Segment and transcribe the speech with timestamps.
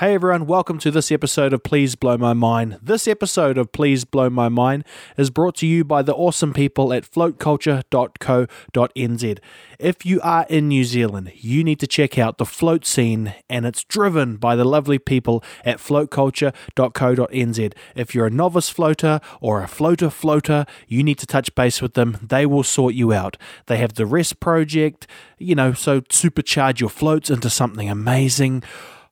[0.00, 2.78] Hey everyone, welcome to this episode of Please Blow My Mind.
[2.82, 4.82] This episode of Please Blow My Mind
[5.18, 9.38] is brought to you by the awesome people at floatculture.co.nz.
[9.78, 13.66] If you are in New Zealand, you need to check out the float scene, and
[13.66, 17.72] it's driven by the lovely people at floatculture.co.nz.
[17.94, 21.92] If you're a novice floater or a floater floater, you need to touch base with
[21.92, 22.16] them.
[22.22, 23.36] They will sort you out.
[23.66, 25.06] They have the Rest Project,
[25.36, 28.62] you know, so supercharge your floats into something amazing.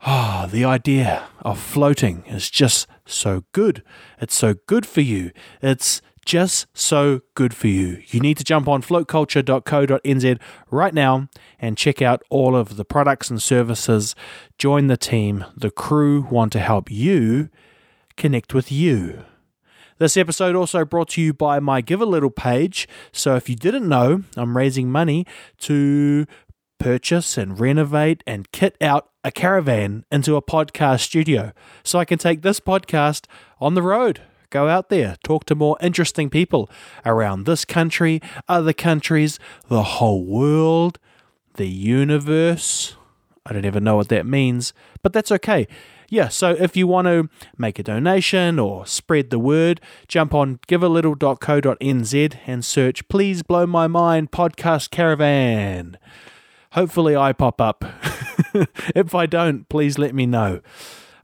[0.00, 3.82] Ah, oh, the idea of floating is just so good.
[4.20, 5.32] It's so good for you.
[5.60, 8.02] It's just so good for you.
[8.06, 13.28] You need to jump on floatculture.co.nz right now and check out all of the products
[13.28, 14.14] and services.
[14.56, 15.44] Join the team.
[15.56, 17.48] The crew want to help you
[18.16, 19.24] connect with you.
[19.98, 22.86] This episode also brought to you by my Give a Little page.
[23.10, 25.26] So if you didn't know, I'm raising money
[25.60, 26.24] to
[26.78, 32.18] purchase and renovate and kit out a caravan into a podcast studio so I can
[32.18, 33.26] take this podcast
[33.60, 34.22] on the road.
[34.50, 36.70] Go out there, talk to more interesting people
[37.04, 39.38] around this country, other countries,
[39.68, 40.98] the whole world,
[41.54, 42.96] the universe.
[43.44, 44.72] I don't even know what that means,
[45.02, 45.66] but that's okay.
[46.10, 50.58] Yeah, so if you want to make a donation or spread the word, jump on
[50.66, 55.98] givealittle.co.nz and search Please Blow My Mind Podcast Caravan.
[56.72, 57.84] Hopefully, I pop up.
[58.94, 60.60] if I don't, please let me know.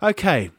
[0.02, 0.50] Okay.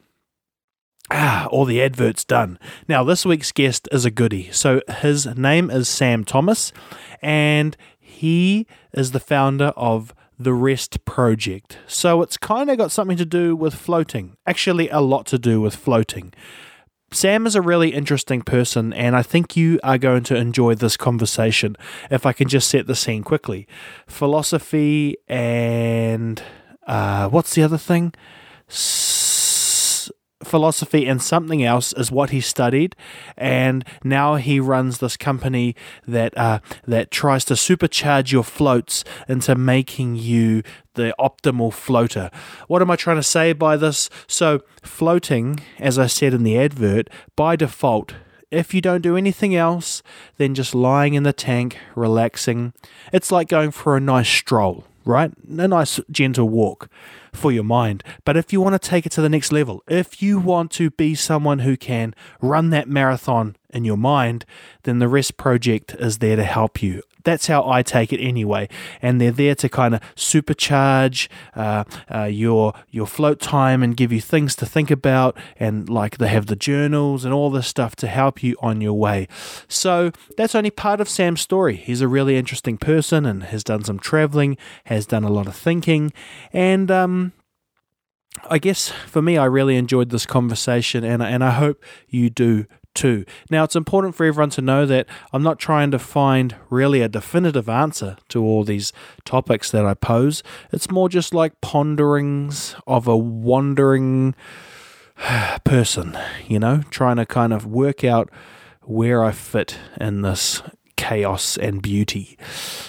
[1.12, 2.58] Ah, all the adverts done.
[2.88, 4.52] Now, this week's guest is a goody.
[4.52, 6.72] So, his name is Sam Thomas,
[7.22, 11.78] and he is the founder of the Rest Project.
[11.86, 14.36] So, it's kind of got something to do with floating.
[14.48, 16.34] Actually, a lot to do with floating.
[17.12, 20.98] Sam is a really interesting person, and I think you are going to enjoy this
[20.98, 21.78] conversation
[22.12, 23.68] if I can just set the scene quickly.
[24.08, 26.42] Philosophy and
[26.88, 28.14] uh, what's the other thing?
[30.46, 32.96] Philosophy and something else is what he studied,
[33.38, 35.76] and now he runs this company
[36.08, 40.64] that uh, that tries to supercharge your floats into making you
[40.94, 42.32] the optimal floater.
[42.68, 44.10] What am I trying to say by this?
[44.28, 48.14] So, floating, as I said in the advert, by default
[48.52, 50.02] if you don't do anything else
[50.38, 52.74] than just lying in the tank, relaxing,
[53.12, 55.32] it's like going for a nice stroll, right?
[55.58, 56.90] A nice gentle walk
[57.32, 58.04] for your mind.
[58.26, 60.90] But if you want to take it to the next level, if you want to
[60.90, 64.46] be someone who can run that marathon in your mind,
[64.84, 67.04] then the Rest Project is there to help you.
[67.26, 68.70] That's how I take it anyway,
[69.02, 74.12] and they're there to kind of supercharge uh, uh, your your float time and give
[74.14, 77.96] you things to think about, and like they have the journals and all this stuff
[77.98, 79.28] to help you on your way.
[79.68, 81.76] So that's only part of Sam's story.
[81.76, 85.56] He's a really interesting person and has done some traveling, has done a lot of
[85.56, 86.14] thinking,
[86.54, 87.34] and um,
[88.50, 92.66] I guess for me, I really enjoyed this conversation, and and I hope you do
[92.96, 93.26] too.
[93.50, 97.10] Now, it's important for everyone to know that I'm not trying to find really a
[97.10, 98.92] definitive answer to all these
[99.26, 100.42] topics that I pose.
[100.72, 104.34] It's more just like ponderings of a wandering
[105.64, 106.18] person,
[106.48, 108.30] you know, trying to kind of work out
[108.82, 110.62] where I fit in this
[110.98, 112.38] chaos and beauty.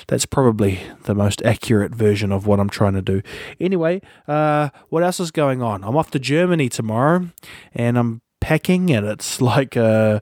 [0.07, 3.23] That's probably the most accurate version of what I'm trying to do.
[3.61, 5.85] Anyway, uh, what else is going on?
[5.85, 7.29] I'm off to Germany tomorrow
[7.75, 10.21] and I'm packing and it's like uh,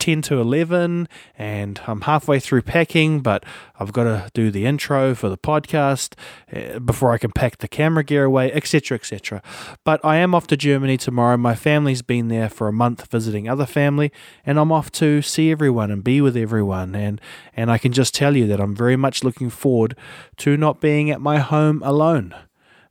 [0.00, 3.44] 10 to 11 and I'm halfway through packing, but
[3.78, 6.14] I've got to do the intro for the podcast
[6.52, 9.40] uh, before I can pack the camera gear away, etc., etc.
[9.84, 11.36] But I am off to Germany tomorrow.
[11.36, 14.10] My family's been there for a month visiting other family,
[14.44, 16.96] and I'm off to see everyone and be with everyone.
[16.96, 17.20] And,
[17.56, 19.96] and I can just tell you that I'm very much looking forward
[20.38, 22.34] to not being at my home alone.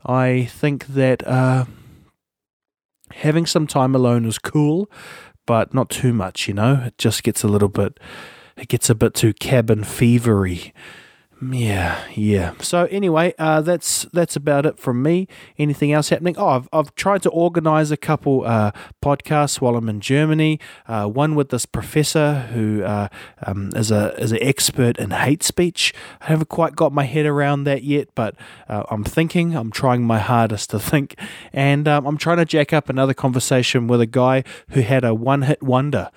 [0.05, 1.27] I think that.
[1.27, 1.65] Uh,
[3.11, 4.89] having some time alone is cool,
[5.45, 6.83] but not too much, you know?
[6.85, 7.99] It just gets a little bit,
[8.57, 10.71] it gets a bit too cabin fevery.
[11.51, 12.53] Yeah, yeah.
[12.59, 15.27] So anyway, uh, that's that's about it from me.
[15.57, 16.37] Anything else happening?
[16.37, 18.71] Oh, I've, I've tried to organise a couple uh,
[19.01, 20.59] podcasts while I'm in Germany.
[20.87, 23.07] Uh, one with this professor who uh,
[23.45, 25.93] um, is a is an expert in hate speech.
[26.21, 28.35] I haven't quite got my head around that yet, but
[28.69, 29.55] uh, I'm thinking.
[29.55, 31.17] I'm trying my hardest to think,
[31.51, 35.13] and um, I'm trying to jack up another conversation with a guy who had a
[35.13, 36.09] one hit wonder,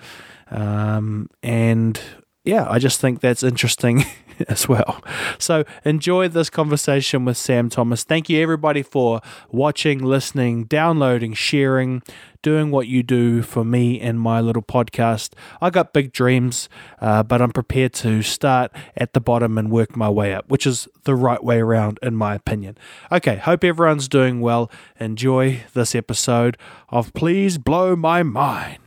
[0.51, 1.99] um, and
[2.43, 4.05] yeah, I just think that's interesting
[4.47, 5.03] as well.
[5.39, 8.03] So enjoy this conversation with Sam Thomas.
[8.03, 12.01] Thank you, everybody, for watching, listening, downloading, sharing,
[12.41, 15.33] doing what you do for me and my little podcast.
[15.61, 16.69] I got big dreams,
[17.01, 20.67] uh, but I'm prepared to start at the bottom and work my way up, which
[20.67, 22.77] is the right way around, in my opinion.
[23.11, 24.71] Okay, hope everyone's doing well.
[24.99, 26.57] Enjoy this episode
[26.89, 28.79] of Please Blow My Mind.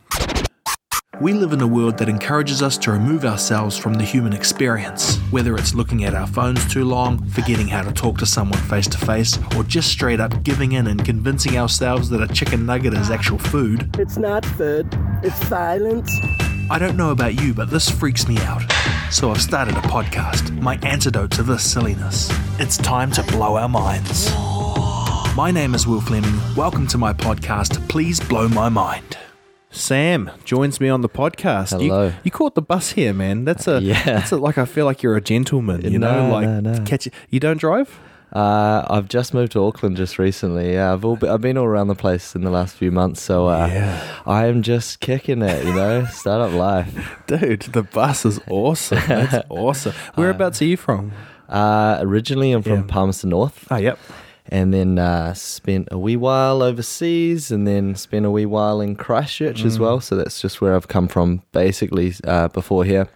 [1.18, 5.18] We live in a world that encourages us to remove ourselves from the human experience,
[5.30, 8.86] whether it's looking at our phones too long, forgetting how to talk to someone face
[8.86, 12.94] to face, or just straight up giving in and convincing ourselves that a chicken nugget
[12.94, 13.94] is actual food.
[13.98, 14.86] It's not food,
[15.22, 16.10] it's violence.
[16.70, 18.62] I don't know about you, but this freaks me out.
[19.10, 22.30] So I've started a podcast, my antidote to this silliness.
[22.58, 24.30] It's time to blow our minds.
[25.36, 26.40] My name is Will Fleming.
[26.56, 29.18] Welcome to my podcast, Please Blow My Mind.
[29.70, 31.72] Sam joins me on the podcast.
[31.80, 32.12] You- Hello.
[32.24, 33.44] You, caught the bus here, man.
[33.44, 34.02] That's a Yeah.
[34.04, 35.82] That's a, like I feel like you're a gentleman.
[35.90, 36.84] You know, No, like no, no.
[36.84, 37.08] catch.
[37.30, 37.98] You don't drive.
[38.32, 40.74] Uh, I've just moved to Auckland just recently.
[40.74, 43.20] Yeah, I've all been, I've been all around the place in the last few months,
[43.20, 44.20] so uh, Yeah.
[44.24, 45.64] I am just kicking it.
[45.64, 47.22] You know, startup life.
[47.26, 49.00] Dude, the bus is awesome.
[49.08, 49.94] That's awesome.
[50.14, 51.10] Whereabouts are you from?
[51.48, 52.82] Uh, originally, I'm from Yeah.
[52.86, 53.98] Palmerston North, Oh, yep.
[54.50, 58.96] And then uh, spent a wee while overseas, and then spent a wee while in
[58.96, 59.80] Christchurch as Mm.
[59.80, 60.00] well.
[60.00, 62.12] So that's just where I've come from, basically.
[62.24, 63.08] Uh, before here,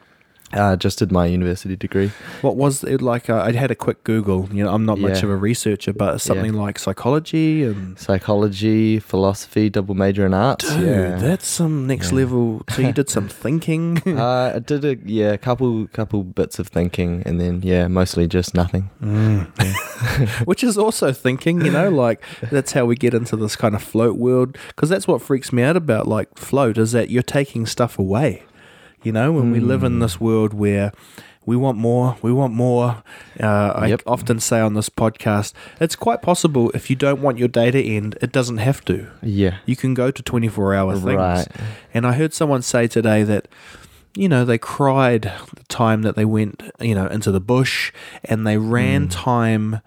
[0.55, 2.11] uh, just did my university degree.
[2.43, 3.29] What was it like?
[3.29, 4.49] Uh, I had a quick Google.
[4.53, 7.99] You know, I'm not much of a researcher, but something like psychology and.
[7.99, 10.69] Psychology, philosophy, double major in arts.
[10.69, 11.17] Dude, yeah.
[11.17, 12.17] that's some next Yeah.
[12.19, 12.63] level.
[12.71, 14.01] So you did some thinking.
[14.07, 18.27] uh, I did a yeah, a couple couple bits of thinking, and then yeah, mostly
[18.29, 18.91] just nothing.
[20.45, 23.83] which is also thinking, you know, like that's how we get into this kind of
[23.83, 24.57] float world.
[24.69, 28.43] Because that's what freaks me out about like float is that you're taking stuff away.
[29.05, 30.91] You know, when we live in this world where
[31.47, 33.03] we want more, we want more.
[33.39, 33.47] Uh,
[33.77, 37.71] I often say on this podcast, it's quite possible if you don't want your day
[37.71, 39.07] to end, it doesn't have to.
[39.23, 41.05] Yeah, You can go to 24 hour things.
[41.05, 41.47] Right.
[41.93, 43.47] And I heard someone say today that,
[44.17, 47.93] you know, they cried the time that they went, you know, into the bush
[48.25, 48.71] and they Hmm.
[48.71, 49.81] ran time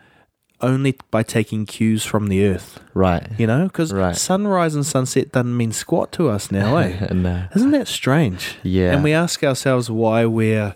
[0.62, 3.28] only by taking cues from the earth, right.
[3.38, 3.64] you know?
[3.68, 4.16] Because Right.
[4.16, 7.08] sunrise and sunset doesn't mean squat to us now, eh?
[7.14, 7.44] no.
[7.56, 8.56] Isn't that strange?
[8.64, 8.94] Yeah.
[8.94, 10.76] And we ask ourselves why we're,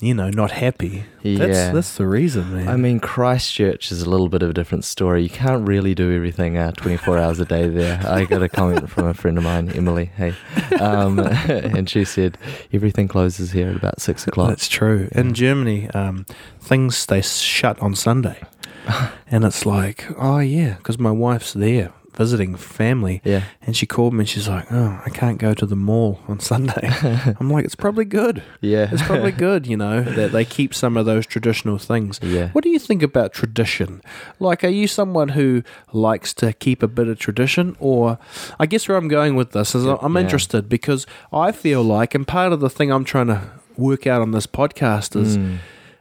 [0.00, 1.04] you know, not happy.
[1.22, 1.72] That's, Yeah.
[1.72, 2.68] that's the reason, man.
[2.68, 5.22] I mean, Christchurch is a little bit of a different story.
[5.22, 8.00] You can't really do everything uh, 24 hours a day there.
[8.04, 10.06] I got a comment from a friend of mine, Emily.
[10.16, 10.34] Hey,
[10.80, 11.18] um,
[11.48, 12.36] and she said
[12.72, 14.48] everything closes here at about six o'clock.
[14.48, 15.08] That's true.
[15.12, 16.26] In Germany, um,
[16.60, 18.40] things stay shut on Sunday,
[19.28, 23.44] and it's like, oh yeah, because my wife's there visiting family, Yeah.
[23.66, 26.40] and she called me and she's like, oh, I can't go to the mall on
[26.52, 26.90] Sunday.
[27.40, 28.42] I'm like, it's probably good.
[28.60, 28.88] Yeah.
[28.92, 32.20] It's probably good, you know, that they keep some of those traditional things.
[32.22, 32.48] Yeah.
[32.50, 34.02] What do you think about tradition?
[34.38, 35.62] Like, are you someone who
[35.92, 37.76] likes to keep a bit of tradition?
[37.80, 38.18] Or,
[38.60, 40.20] I guess where I'm going with this is I'm Yeah.
[40.20, 43.40] interested because I feel like, and part of the thing I'm trying to
[43.76, 45.56] work out on this podcast is Mm.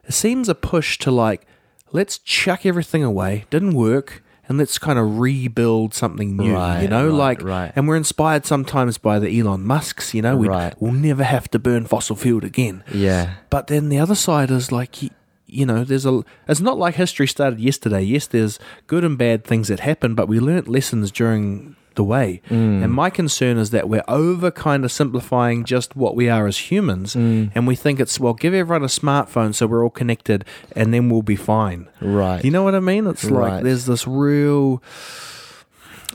[0.06, 1.48] it seems a push to like,
[1.94, 4.22] let's chuck everything away, didn't work.
[4.52, 7.72] And let's kind of rebuild something new, you know, right, like, right.
[7.74, 10.74] and we're inspired sometimes by the Elon Musks, you know, we Right.
[10.78, 12.84] we'll never have to burn fossil fuel again.
[12.94, 13.36] Yeah.
[13.50, 15.10] But then the other side is like, you,
[15.48, 16.26] you know, there's a.
[16.50, 18.02] It's not like history started yesterday.
[18.02, 22.42] Yes, there's good and bad things that happen, but we learnt lessons during the way.
[22.50, 22.84] Mm.
[22.84, 26.58] And my concern is that we're over kind of simplifying just what we are as
[26.72, 27.52] humans, Mm.
[27.56, 30.46] and we think it's well, give everyone a smartphone so we're all connected,
[30.76, 31.88] and then we'll be fine.
[32.02, 32.44] Right.
[32.44, 33.08] You know what I mean?
[33.08, 33.64] It's like Right.
[33.64, 34.82] there's this real.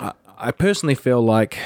[0.00, 1.58] I, I personally feel like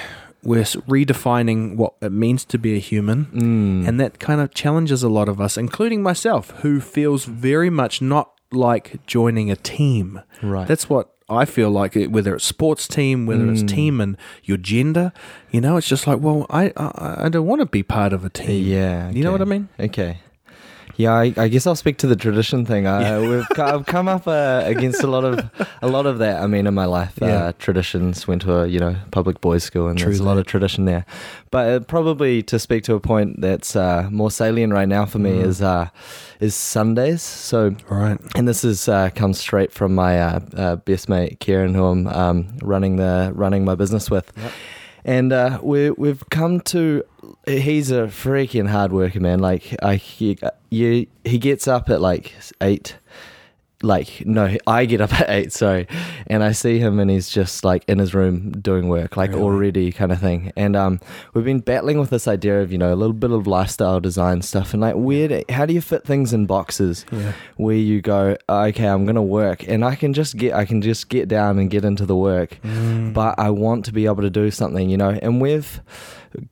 [0.43, 3.89] we're redefining what it means to be a human, Mm.
[3.89, 8.01] and that kind of challenges a lot of us, including myself, who feels very much
[8.01, 10.21] not like joining a team.
[10.43, 10.67] Right.
[10.67, 11.97] That's what I feel like.
[11.97, 13.53] it- Whether it's sports team, whether Mm.
[13.53, 15.13] it's team and your gender,
[15.51, 18.25] you know, it's just like, well, I I, I don't want to be part of
[18.25, 18.67] a team.
[18.67, 19.11] Yeah.
[19.11, 19.69] You know what I mean?
[19.79, 20.19] Okay.
[21.01, 22.87] Yeah, I, I guess I'll speak to the tradition thing.
[22.87, 25.51] I, we've co- I've come up uh, against a lot of
[25.83, 26.43] a lot of that.
[26.43, 27.27] I mean, in my life, Yeah.
[27.45, 28.27] uh, traditions.
[28.29, 30.85] Went to a you know public boys' school, and True there's a lot of tradition
[30.85, 31.05] there.
[31.51, 35.19] But uh, probably to speak to a point that's uh, more salient right now for
[35.19, 35.45] me Mm.
[35.47, 35.89] is uh,
[36.41, 37.23] is Sundays.
[37.23, 38.19] So All right.
[38.37, 42.07] and this is uh, comes straight from my uh, uh, best mate Kieran, who I'm
[42.09, 44.31] um, running the running my business with.
[45.05, 47.05] And uh, we we've come to.
[47.47, 49.39] He's a freaking hard worker, man.
[49.41, 50.39] Like I, he,
[50.69, 52.97] you, he gets up at like eight,
[53.83, 55.87] like no i get up at 8 sorry
[56.27, 59.43] and i see him and he's just like in his room doing work like Really?
[59.43, 61.01] already kind of thing and um
[61.33, 64.43] we've been battling with this idea of you know a little bit of lifestyle design
[64.43, 67.33] stuff and like where do, how do you fit things in boxes Yeah.
[67.57, 71.09] where you go okay i'm gonna work and i can just get i can just
[71.09, 73.15] get down and get into the work Mm.
[73.15, 75.81] but i want to be able to do something you know and we've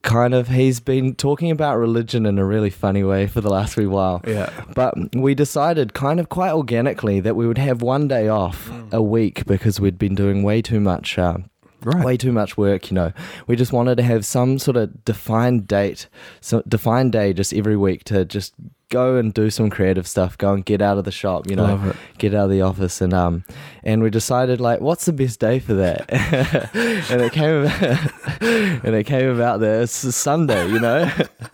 [0.03, 3.77] kind of he's been talking about religion in a really funny way for the last
[3.77, 4.51] wee while Yeah.
[4.75, 9.03] but we decided kind of quite organically that we would have one day off a
[9.03, 11.39] week because we'd been doing way too much uh,
[11.85, 12.05] Right.
[12.05, 13.13] way too much work you know
[13.47, 16.09] we just wanted to have some sort of defined date
[16.41, 18.55] so defined day just every week to just
[18.91, 21.93] go and do some creative stuff go and get out of the shop you know
[22.17, 23.45] get out of the office and um
[23.85, 26.07] and we decided like what's the best day for that
[27.11, 31.11] and it came about and it came about that it's a sunday you know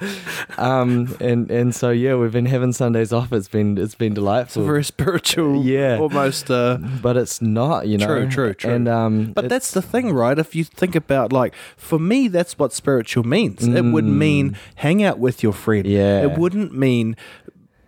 [0.58, 4.14] um and and so yeah we've been having sundays off it's been it's been It's
[4.16, 5.98] delightful very spiritual, Yeah.
[5.98, 6.50] almost.
[6.50, 8.70] Uh, but it's not you know True, true, true.
[8.72, 10.38] and um but that's the thing, right?
[10.38, 13.66] If you think about, like, for me, that's what spiritual means.
[13.66, 15.84] It would mean hang out with your friend.
[15.84, 15.90] Mm.
[15.90, 16.22] Yeah.
[16.22, 17.16] It wouldn't mean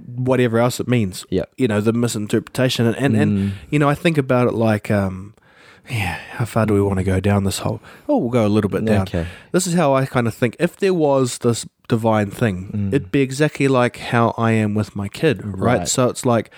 [0.06, 1.26] whatever else it means.
[1.30, 1.44] Yeah.
[1.56, 2.86] You know, the misinterpretation.
[2.86, 3.52] And, and, and Mm.
[3.70, 5.34] you know, I think about it like, um,
[5.90, 7.80] yeah, how far do we want to go down this hole?
[8.08, 9.02] Oh, we'll go a little bit down.
[9.02, 10.56] okay This is how I kind of think.
[10.58, 12.88] If there was this divine thing, Mm.
[12.88, 15.78] it'd be exactly like how I am with my kid, right?
[15.80, 15.88] Right.
[15.88, 16.50] So it's like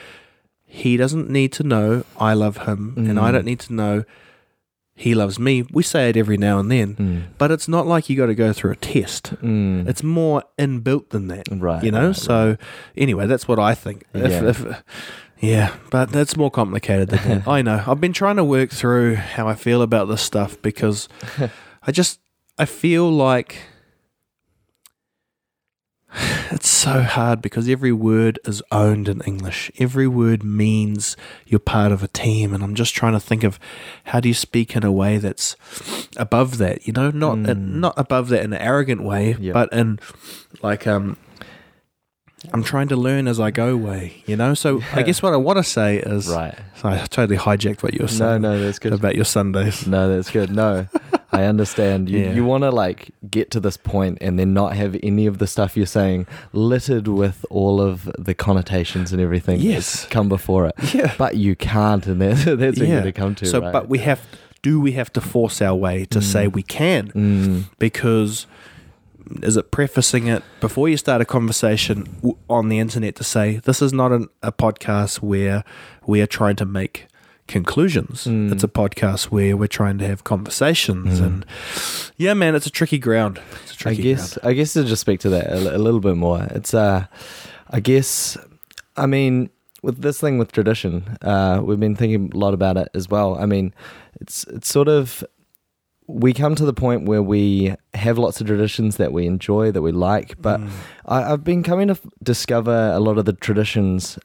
[0.64, 3.32] he doesn't need to know I love him, and I Mm.
[3.32, 4.04] don't need to know
[4.98, 5.62] he loves me.
[5.72, 7.22] We say it every now and then, Mm.
[7.38, 9.32] but it's not like you got to go through a test.
[9.42, 9.88] Mm.
[9.88, 12.08] It's more inbuilt than that, Right, You know.
[12.08, 12.56] right, so
[12.96, 14.04] anyway, that's what I think.
[14.12, 14.48] If, Yeah.
[14.48, 14.82] if,
[15.40, 17.48] yeah, but that's more complicated than that.
[17.56, 17.82] I know.
[17.86, 21.08] I've been trying to work through how I feel about this stuff because
[21.86, 22.18] I just
[22.58, 23.56] I feel like
[26.50, 29.70] it's so hard because every word is owned in English.
[29.78, 33.58] Every word means you're part of a team, and I'm just trying to think of
[34.04, 35.54] how do you speak in a way that's
[36.16, 36.86] above that.
[36.86, 39.52] You know, not in, not above that in an arrogant way, Yeah.
[39.52, 39.98] but in
[40.62, 41.16] like um.
[42.52, 44.54] I'm trying to learn as I go way, you know?
[44.54, 47.94] So I guess what I want to say is right so I totally hijacked what
[47.94, 49.88] you were no saying no that's good about your Sundays.
[49.88, 50.48] No, that's good.
[50.54, 50.86] No,
[51.30, 52.08] I understand.
[52.08, 52.32] You Yeah.
[52.32, 55.46] you want to like get to this point and then not have any of the
[55.46, 60.06] stuff you're saying littered with all of the connotations and everything Yes.
[60.06, 60.74] come before it.
[60.94, 61.12] Yeah.
[61.18, 62.94] But you can't, and that's, that's what Yeah.
[62.94, 63.46] you're to come to.
[63.46, 63.72] So, right?
[63.72, 64.20] but we have,
[64.62, 67.08] do we have to force our way to say we can?
[67.12, 68.46] Mm, Because
[69.42, 72.06] is it prefacing it before you start a conversation
[72.48, 75.62] on the internet to say this is not an, a podcast where
[76.06, 77.06] we are trying to make
[77.48, 78.24] conclusions.
[78.26, 78.52] Mm.
[78.52, 81.44] It's a podcast where we're trying to have conversations, and
[82.16, 83.40] yeah, man, it's a tricky ground.
[83.64, 84.50] It's a I tricky guess ground.
[84.50, 86.44] I guess to just speak to that a, a little bit more.
[86.50, 87.06] It's uh,
[87.70, 88.36] I guess,
[88.96, 89.50] I mean,
[89.82, 93.36] with this thing with tradition, uh, we've been thinking a lot about it as well.
[93.36, 93.74] I mean,
[94.20, 95.24] it's it's sort of
[96.10, 99.82] we come to the point where we have lots of traditions that we enjoy that
[99.82, 100.70] we like, but Mm.
[101.04, 104.18] I, I've been coming to f- discover a lot of the traditions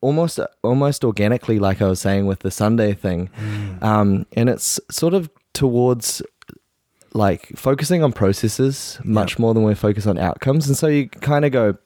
[0.00, 3.82] almost almost organically, like I was saying with the Sunday thing, Mm.
[3.82, 6.22] um, and it's sort of towards
[7.14, 11.44] like focusing on processes much more than we focus on outcomes, and so you kind
[11.44, 11.76] of go.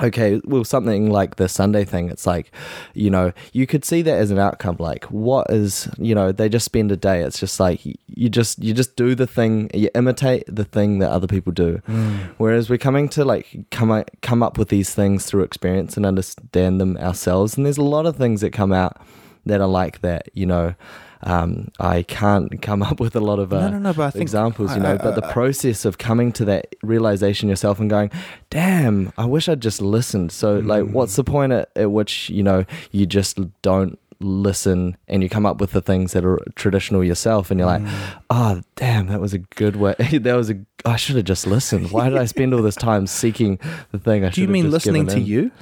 [0.00, 2.52] Okay, well, something like the Sunday thing, it's like,
[2.94, 4.76] you know, you could see that as an outcome.
[4.78, 7.22] Like, what is, you know, they just spend a day.
[7.22, 11.10] It's just like you just you just do the thing, you imitate the thing that
[11.10, 11.82] other people do.
[11.88, 12.28] Mm.
[12.38, 16.06] Whereas we're coming to like come up, come up with these things through experience and
[16.06, 17.56] understand them ourselves.
[17.56, 19.00] And there's a lot of things that come out
[19.46, 20.28] that are like that.
[20.32, 20.74] You know,
[21.22, 24.74] um, I can't come up with a lot of uh, No, no, no, I examples.
[24.74, 28.10] You know, I- but the I- process of coming to that realization yourself and going,
[28.50, 30.92] "Damn, I wish I'd just listened." So, like, Mm.
[30.92, 35.46] what's the point at, at which you know you just don't listen and you come
[35.46, 37.90] up with the things that are traditional yourself and you're like Mm.
[38.30, 41.92] oh damn that was a good way that was a i should have just listened
[41.92, 43.60] why did i spend all this time seeking
[43.92, 45.52] the thing i Do you should have mean just listening to you?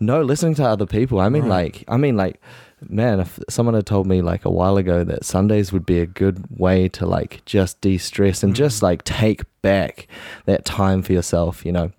[0.00, 1.74] no listening to other people i mean Right.
[1.74, 2.40] like i mean like
[2.88, 6.06] man if someone had told me like a while ago that sundays would be a
[6.06, 8.56] good way to like just de-stress and Mm.
[8.56, 10.06] just like take back
[10.46, 11.90] that time for yourself you know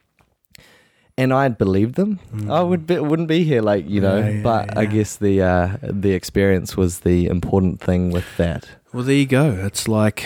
[1.18, 2.18] and I'd believed them,
[2.50, 4.22] I would be, wouldn't be here, like you know.
[4.22, 4.26] Mm.
[4.26, 8.70] Yeah, yeah, but I guess the uh, the experience was the important thing with that.
[8.94, 9.52] Well, there you go.
[9.66, 10.24] It's like,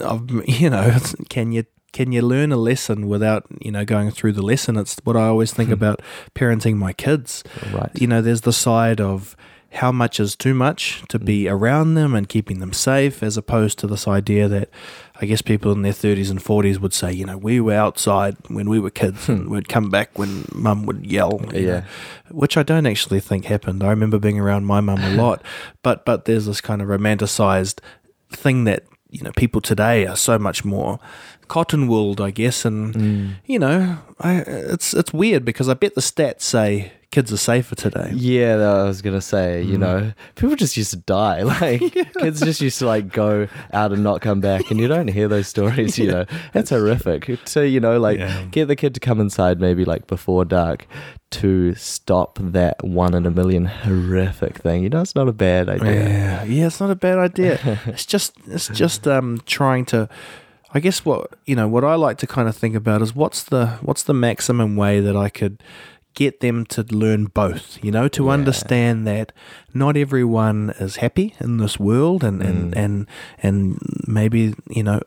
[0.00, 4.10] I've- you know, it's, can you can you learn a lesson without you know going
[4.10, 4.76] through the lesson?
[4.76, 5.74] It's what I always think Hmm.
[5.74, 6.00] about
[6.34, 7.44] parenting my kids.
[7.72, 7.90] Right.
[7.94, 9.36] You know, there's the side of
[9.76, 13.78] how much is too much to be around them and keeping them safe, as opposed
[13.78, 14.68] to this idea that
[15.22, 18.36] I guess people in their 30s and 40s would say, you know, we were outside
[18.48, 21.40] when we were kids and we'd come back when mum would yell.
[21.54, 21.72] you Yeah.
[21.80, 21.82] know,
[22.32, 23.82] which I don't actually think happened.
[23.82, 25.42] I remember being around my mum a lot,
[25.82, 27.78] but but there's this kind of romanticized
[28.30, 30.98] thing that you know people today are so much more
[31.52, 33.28] cotton wooled, I guess, and Mm.
[33.52, 34.32] you know, I
[34.74, 38.10] it's it's weird because I bet the stats say kids are safer today.
[38.14, 39.62] Yeah, that I was gonna say.
[39.62, 39.80] You Mm.
[39.86, 39.98] know,
[40.34, 41.42] people just used to die.
[41.60, 41.80] Like
[42.24, 43.48] kids just used to like go
[43.80, 45.98] out and not come back, and you don't hear those stories.
[45.98, 47.20] You know, that's horrific.
[47.44, 48.44] So you know, like Yeah.
[48.50, 50.86] get the kid to come inside maybe like before dark
[51.42, 54.82] to stop that one in a million horrific thing.
[54.84, 56.00] You know, it's not a bad idea.
[56.08, 57.58] Yeah, yeah, it's not a bad idea.
[57.92, 60.08] it's just it's just um trying to
[60.74, 63.42] I guess what you know what I like to kind of think about is what's
[63.44, 65.62] the what's the maximum way that I could
[66.14, 68.32] get them to learn both, you know, to Yeah.
[68.32, 69.32] understand that
[69.72, 72.76] not everyone is happy in this world and and Mm.
[72.84, 73.06] and,
[73.42, 75.00] and maybe, you know,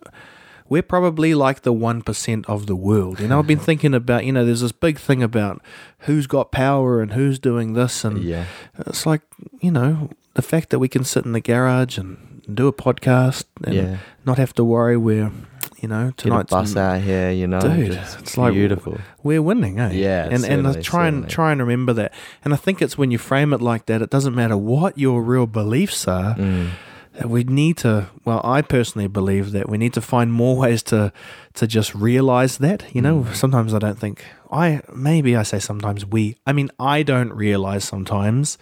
[0.67, 3.19] we're probably like the 1% of the world.
[3.19, 5.61] You know, I've been thinking about, you know, there's this big thing about
[5.99, 8.45] who's got power and who's doing this and Yeah,
[8.87, 9.21] it's like
[9.61, 12.17] you know the fact that we can sit in the garage and
[12.53, 13.97] do a podcast and yeah.
[14.25, 15.31] not have to worry we're
[15.85, 17.29] you know Get a tonight's bus out here.
[17.41, 18.97] You know, Dude, it's like- beautiful.
[19.23, 22.11] we're winning eh Yeah, and and I certainly, try and try and remember that
[22.43, 25.17] and I think it's when you frame it like that it doesn't matter what your
[25.33, 26.67] real beliefs are Mm.
[27.17, 27.91] that we need to
[28.27, 30.99] well I personally believe that we need to find more ways to
[31.59, 33.35] to just realize that you know Mm.
[33.43, 34.17] sometimes I don't think
[34.51, 38.57] I maybe I say sometimes we I mean I don't realize sometimes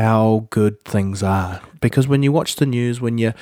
[0.00, 3.32] how good things are because when you watch the news when you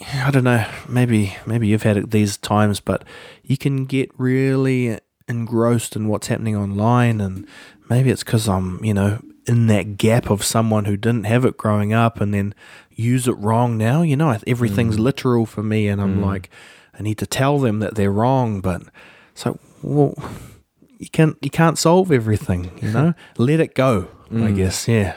[0.00, 3.04] I don't know maybe maybe you've had it these times but
[3.42, 7.46] you can get really engrossed in what's happening online and
[7.88, 11.56] maybe it's cuz I'm you know in that gap of someone who didn't have it
[11.56, 12.54] growing up and then
[12.90, 14.02] use it wrong now.
[14.02, 15.00] You know everything's mm.
[15.00, 16.24] literal for me and I'm mm.
[16.24, 16.50] like
[16.98, 18.82] I need to tell them that they're wrong but
[19.34, 20.14] so well
[20.98, 23.14] you can't you can't solve everything you know?
[23.38, 24.56] Let it go I mm.
[24.56, 25.16] guess yeah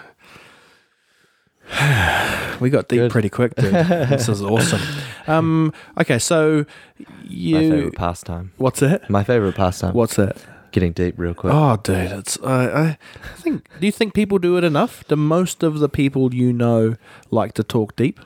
[2.60, 3.12] we got deep Good.
[3.12, 4.82] pretty quick dude this is awesome
[5.28, 6.66] um okay so
[7.00, 8.52] My you favorite pastime.
[8.58, 9.10] what's it?
[9.10, 9.94] My favorite pastime.
[9.94, 10.38] what's that
[10.72, 11.54] Getting deep real quick.
[11.54, 12.98] oh dude it's I I
[13.38, 16.96] think do you think people do it enough do most of the people you know
[17.32, 18.20] like to talk deep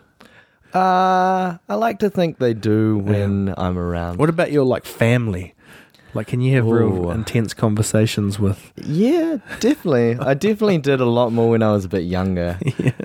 [0.74, 4.18] Uh, I like to think they do when I'm around.
[4.18, 5.56] what about your like family
[6.18, 10.18] like can you have real intense conversations with Yeah, definitely.
[10.20, 12.58] I definitely did a lot more when I was a bit younger.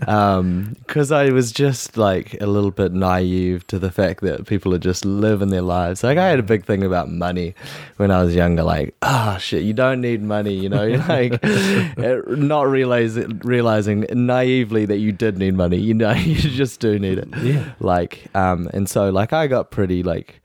[0.09, 4.75] Um, because I was just like a little bit naive to the fact that people
[4.75, 6.02] are just living their lives.
[6.02, 7.54] Like I had a big thing about money
[7.99, 8.63] when I was younger.
[8.63, 10.54] Like, ah, shit, you don't need money.
[10.54, 11.43] You know, like
[12.28, 15.76] not realizing realizing naively that you did need money.
[15.76, 17.28] You know, you just do need it.
[17.43, 17.75] Yeah.
[17.78, 20.41] Like, um, and so like I got pretty like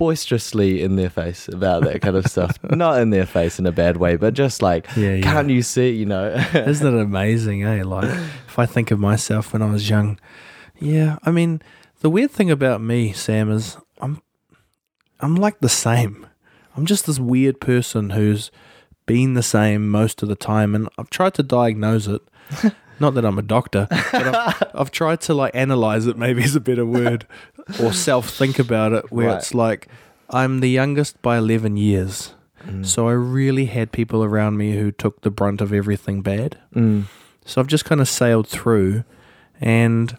[0.00, 2.56] boisterously in their face about that kind of stuff.
[2.70, 5.20] Not in their face in a bad way, but just like, Yeah, yeah.
[5.22, 5.90] can't you see?
[5.90, 6.30] You know.
[6.54, 7.82] Isn't it amazing, eh?
[7.84, 8.08] Like,
[8.48, 10.18] if I think of myself when I was young,
[10.78, 11.60] yeah, I mean,
[12.00, 14.22] the weird thing about me, Sam, is I'm,
[15.20, 16.26] I'm like the same.
[16.74, 18.50] I'm just this weird person who's
[19.04, 22.22] been the same most of the time, and I've tried to diagnose it.
[23.00, 26.16] Not that I'm a doctor, but I've, I've tried to like analyze it.
[26.18, 27.26] Maybe is a better word,
[27.82, 29.10] or self think about it.
[29.10, 29.38] Where Right.
[29.38, 29.88] it's like
[30.28, 32.34] I'm the youngest by 11 years.
[32.66, 32.84] Mm.
[32.84, 36.58] So I really had people around me who took the brunt of everything bad.
[36.74, 37.04] Mm.
[37.46, 39.02] So I've just kind of sailed through,
[39.60, 40.16] and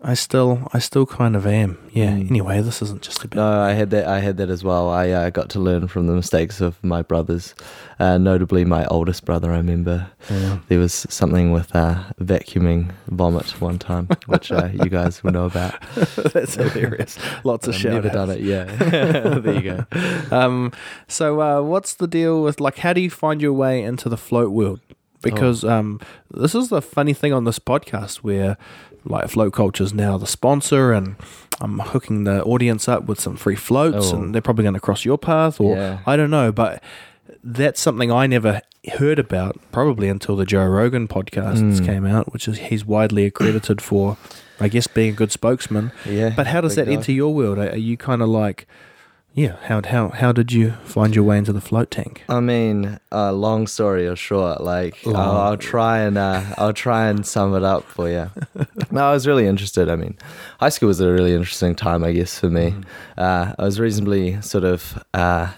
[0.00, 1.76] I still, I still kind of am.
[1.92, 2.10] Yeah.
[2.12, 2.30] Mm.
[2.30, 3.36] Anyway, this isn't just about.
[3.36, 4.06] No, I had that.
[4.06, 4.88] I had that as well.
[4.88, 7.54] I uh, got to learn from the mistakes of my brothers,
[7.98, 9.52] uh, notably my oldest brother.
[9.52, 10.58] I remember Yeah.
[10.68, 15.46] there was something with uh, vacuuming vomit one time, which uh, you guys will know
[15.46, 15.74] about.
[16.32, 17.18] That's hilarious.
[17.42, 18.40] Lots of I've never done it.
[18.40, 18.64] Yeah,
[19.40, 19.86] there you go.
[20.30, 20.72] Um,
[21.08, 22.78] so uh, what's the deal with like?
[22.78, 24.78] How do you find your way into the float world?
[25.22, 25.70] Because Oh.
[25.70, 26.00] um,
[26.32, 28.56] this is the funny thing on this podcast where
[29.04, 31.16] like float culture is now the sponsor, and
[31.60, 34.16] I'm hooking the audience up with some free floats, Oh.
[34.16, 35.98] and they're probably going to cross your path, or Yeah.
[36.06, 36.82] I don't know, but
[37.42, 38.60] that's something I never
[38.98, 41.86] heard about probably until the Joe Rogan podcasts Mm.
[41.86, 44.16] came out, which is he's widely accredited for,
[44.60, 45.92] I guess, being a good spokesman.
[46.04, 46.92] Yeah, But how does that guy.
[46.92, 47.58] enter your world?
[47.58, 48.66] Are are you kind of like,
[49.34, 49.56] yeah?
[49.64, 52.22] How how how did you find your way into the float tank?
[52.28, 57.08] I mean, uh, long story or short, like I'll, I'll try and uh, I'll try
[57.08, 58.30] and sum it up for you.
[58.90, 59.88] no, I was really interested.
[59.88, 60.16] I mean,
[60.60, 62.70] high school was a really interesting time, I guess, for me.
[62.70, 62.82] Mm-hmm.
[63.16, 65.52] Uh, I was reasonably sort of uh,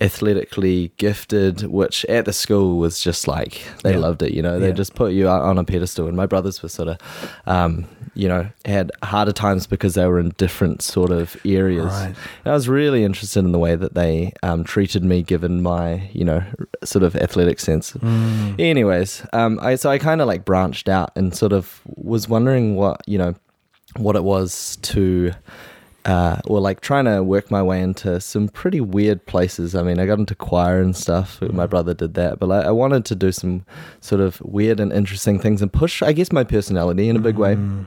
[0.00, 3.98] athletically gifted, which at the school was just like they Yeah.
[3.98, 4.32] loved it.
[4.32, 4.72] You know, they Yeah.
[4.74, 6.06] just put you on a pedestal.
[6.08, 6.98] And my brothers were sort of,
[7.46, 7.86] um,
[8.18, 11.86] you know, had harder times because they were in different sort of areas.
[11.86, 12.14] Right.
[12.44, 16.24] I was really interested in the way that they um, treated me, given my you
[16.24, 16.42] know
[16.82, 17.92] sort of athletic sense.
[17.92, 18.58] Mm.
[18.58, 22.74] Anyways, um, I so I kind of like branched out and sort of was wondering
[22.74, 23.34] what you know
[23.96, 25.32] what it was to.
[26.04, 29.74] Uh, or like trying to work my way into some pretty weird places.
[29.74, 31.42] I mean, I got into choir and stuff.
[31.42, 33.66] My brother did that, but like, I wanted to do some
[34.00, 37.36] sort of weird and interesting things and push, I guess, my personality in a big
[37.36, 37.56] way.
[37.56, 37.84] Mm.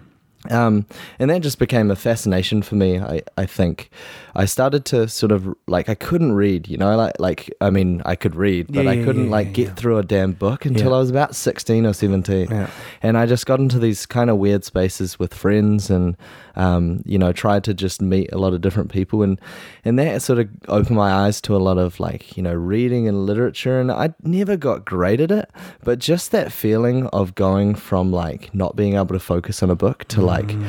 [0.49, 0.87] Um,
[1.19, 2.99] and that just became a fascination for me.
[2.99, 3.91] I, I think
[4.33, 8.01] I started to sort of like I couldn't read, you know, like like I mean
[8.05, 10.65] I could read, but Yeah, I couldn't yeah, like yeah, get through a damn book
[10.65, 10.95] until.
[10.95, 12.67] I was about sixteen or seventeen.
[13.03, 16.17] And I just got into these kind of weird spaces with friends, and
[16.55, 19.39] um, you know, tried to just meet a lot of different people, and
[19.85, 23.07] and that sort of opened my eyes to a lot of like you know reading
[23.07, 25.49] and literature, and I never got great at it,
[25.83, 29.75] but just that feeling of going from like not being able to focus on a
[29.75, 30.65] book to like Mm.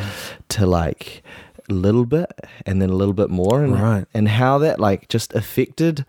[0.49, 1.23] to like
[1.69, 2.31] a little bit
[2.67, 4.05] and then a little bit more and Right.
[4.13, 6.05] and how that like just affected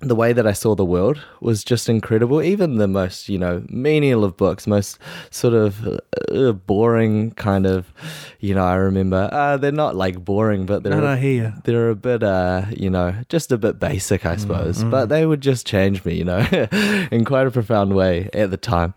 [0.00, 2.40] the way that I saw the world was just incredible.
[2.40, 4.98] Even the most, you know, menial of books, most
[5.30, 5.86] sort of
[6.30, 7.92] uh, boring kind of,
[8.38, 11.90] you know, I remember uh, they're not like boring, but they're No, no, hear they're
[11.90, 14.84] a bit, uh, you know, just a bit basic, I suppose.
[14.84, 16.38] But they would just change me, you know,
[17.10, 18.94] in quite a profound way at the time.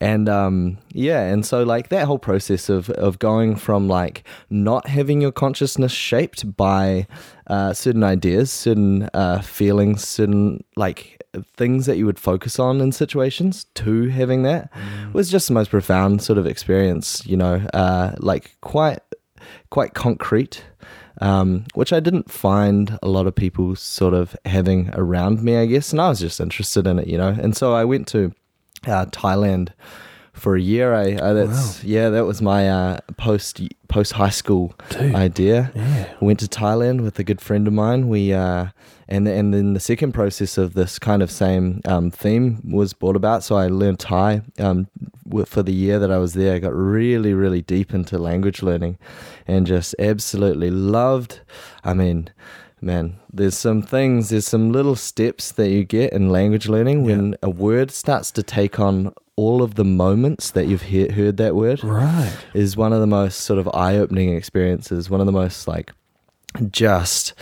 [0.00, 4.86] And um, yeah, and so like that whole process of of going from like not
[4.86, 7.08] having your consciousness shaped by
[7.46, 11.22] uh, certain ideas, certain uh, feelings, certain like
[11.56, 14.70] things that you would focus on in situations to having that
[15.12, 19.00] was just the most profound sort of experience, you know, uh, like quite
[19.70, 20.64] quite concrete,
[21.20, 25.66] um, which I didn't find a lot of people sort of having around me, I
[25.66, 25.92] guess.
[25.92, 27.36] And I was just interested in it, you know.
[27.38, 28.32] And so I went to
[28.86, 29.70] uh, Thailand
[30.34, 30.92] for a year.
[30.92, 35.14] I, I that's yeah, that was my uh, post post high school Dude.
[35.14, 35.72] idea.
[35.74, 36.12] Yeah.
[36.20, 38.08] Went to Thailand with a good friend of mine.
[38.08, 38.66] We uh,
[39.08, 43.16] and and then the second process of this kind of same um, theme was brought
[43.16, 43.42] about.
[43.42, 44.88] So I learned Thai um,
[45.46, 46.56] for the year that I was there.
[46.56, 48.98] I got really really deep into language learning,
[49.46, 51.40] and just absolutely loved.
[51.82, 52.30] I mean.
[52.80, 57.34] Man, there's some things, there's some little steps that you get in language learning when
[57.42, 61.54] a word starts to take on all of the moments that you've he- heard that
[61.56, 62.32] word Right.
[62.54, 65.92] is one of the most sort of eye-opening experiences one of the most like
[66.70, 67.34] just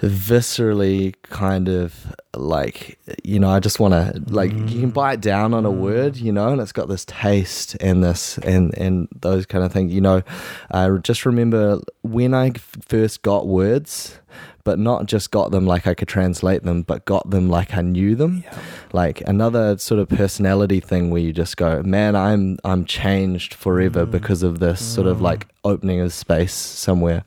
[0.00, 4.94] viscerally kind of like you know i just want to like you can mm.
[4.94, 5.78] bite down on a mm.
[5.78, 9.72] word you know and it's got this taste and this and and those kind of
[9.72, 10.22] things you know.
[10.70, 14.18] I just remember when I first got words
[14.64, 17.80] but not just got them like i could translate them but got them like i
[17.80, 18.44] knew them.
[18.92, 24.04] Like another sort of personality thing where you just go man i'm i'm changed forever
[24.04, 24.10] mm.
[24.10, 27.24] because of this sort of like opening of space somewhere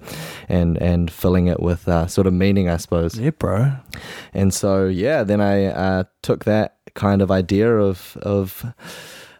[0.49, 3.17] and and filling it with uh, sort of meaning i suppose.
[3.17, 3.73] Yeah, bro.
[4.33, 8.65] and so yeah then i uh, took that kind of idea of of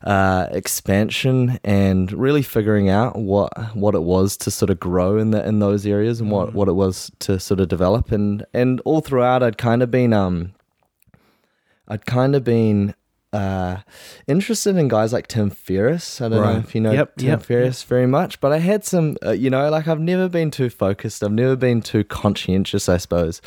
[0.04, 5.32] uh, expansion and really figuring out what what it was to sort of grow in
[5.32, 8.12] the in those areas and what what it was to sort of develop.
[8.12, 10.54] And and all throughout I'd kind of been um
[11.88, 12.95] I'd kind of been
[13.32, 13.78] uh,
[14.28, 16.20] interested in guys like Tim Ferriss.
[16.20, 18.84] I don't know if you know Yep, Tim yep, Ferriss very much, but I had
[18.84, 21.24] some, uh, you know, like I've never been too focused.
[21.24, 23.42] I've never been too conscientious, I suppose.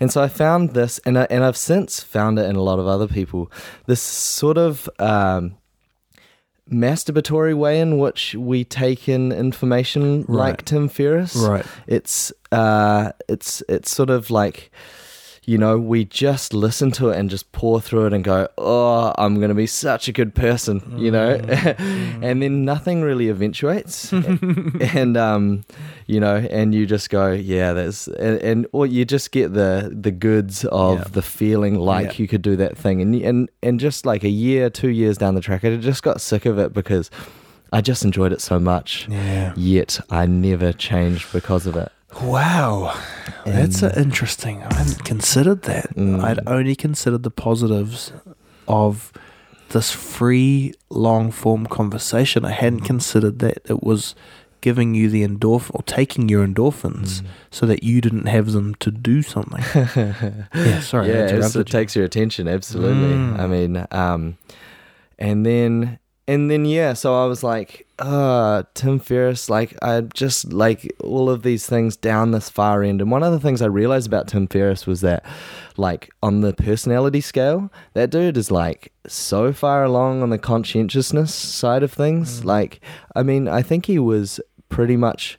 [0.00, 2.78] And so I found this, and I, and I've since found it in a lot
[2.78, 3.52] of other people.
[3.86, 5.56] This sort of um,
[6.70, 11.36] masturbatory way in which we take in information, like Tim Ferriss.
[11.36, 11.66] Right.
[11.86, 14.70] It's uh, it's it's sort of like
[15.48, 19.14] you know, we just listen to it and just pour through it and go, oh,
[19.16, 21.34] I'm going to be such a good person, you know?
[21.78, 24.12] and then nothing really eventuates.
[24.12, 25.64] and, um,
[26.06, 29.88] you know, and you just go, yeah, that's, and, and or you just get the,
[29.94, 31.04] the goods of Yeah.
[31.12, 32.22] the feeling like Yeah.
[32.22, 33.00] you could do that thing.
[33.00, 36.20] And, and, and just like a year, two years down the track, I just got
[36.20, 37.08] sick of it because
[37.72, 39.06] I just enjoyed it so much.
[39.08, 39.52] Yeah.
[39.56, 41.92] Yet I never changed because of it.
[42.22, 42.98] Wow.
[43.44, 44.62] That's uh, interesting.
[44.62, 45.94] I hadn't considered that.
[45.94, 46.22] Mm.
[46.22, 48.12] I'd only considered the positives
[48.66, 49.12] of
[49.70, 52.44] this free, long form conversation.
[52.44, 54.14] I hadn't considered that it was
[54.60, 58.90] giving you the endorphin or taking your endorphins so that you didn't have them to
[58.90, 59.62] do something.
[60.54, 61.08] yeah, sorry.
[61.08, 61.64] Yeah, it you.
[61.64, 62.48] takes your attention.
[62.48, 63.14] Absolutely.
[63.14, 63.38] Mm.
[63.38, 64.38] I mean, um,
[65.18, 70.52] and then and then yeah, so I was like, uh, Tim Ferriss, like I just
[70.52, 73.00] like all of these things down this far end.
[73.00, 75.24] And one of the things I realized about Tim Ferriss was that,
[75.76, 81.32] like on the personality scale, that dude is like so far along on the conscientiousness
[81.34, 82.44] side of things.
[82.44, 82.80] Like,
[83.14, 85.38] I mean, I think he was pretty much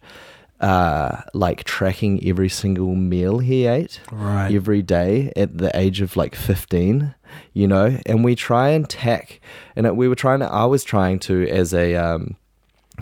[0.59, 4.51] uh like tracking every single meal he ate Right.
[4.51, 7.13] every day at the age of like 15
[7.53, 9.39] you know and we try and tack
[9.75, 12.35] and we were trying to i was trying to as a um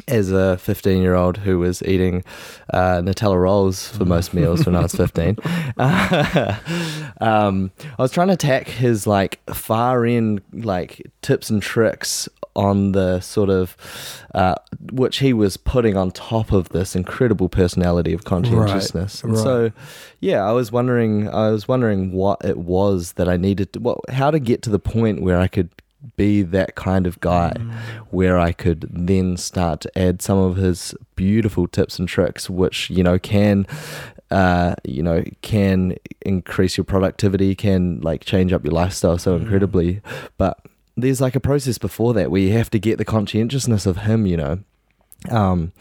[0.08, 2.24] as a 15 year old who was eating
[2.72, 5.38] uh, Nutella rolls for most meals when I was 15,
[7.22, 12.94] um, I was trying to tack his like far end like tips and tricks on
[12.94, 13.76] the sort of
[14.34, 14.56] uh,
[14.92, 19.24] which he was putting on top of this incredible personality of conscientiousness.
[19.24, 19.44] and right.
[19.44, 19.72] so,
[20.22, 24.10] yeah, I was wondering, I was wondering what it was that I needed to, what,
[24.10, 25.70] how to get to the point where I could
[26.16, 27.54] be that kind of guy
[28.10, 32.90] where I could then start to add some of his beautiful tips and tricks, which,
[32.90, 33.68] you know, can,
[34.32, 40.02] uh, you know, can increase your productivity, can like change up your lifestyle so incredibly.
[40.38, 40.60] But
[40.98, 44.26] there's like a process before that where you have to get the conscientiousness of him,
[44.26, 44.60] you know.
[45.30, 45.74] Um,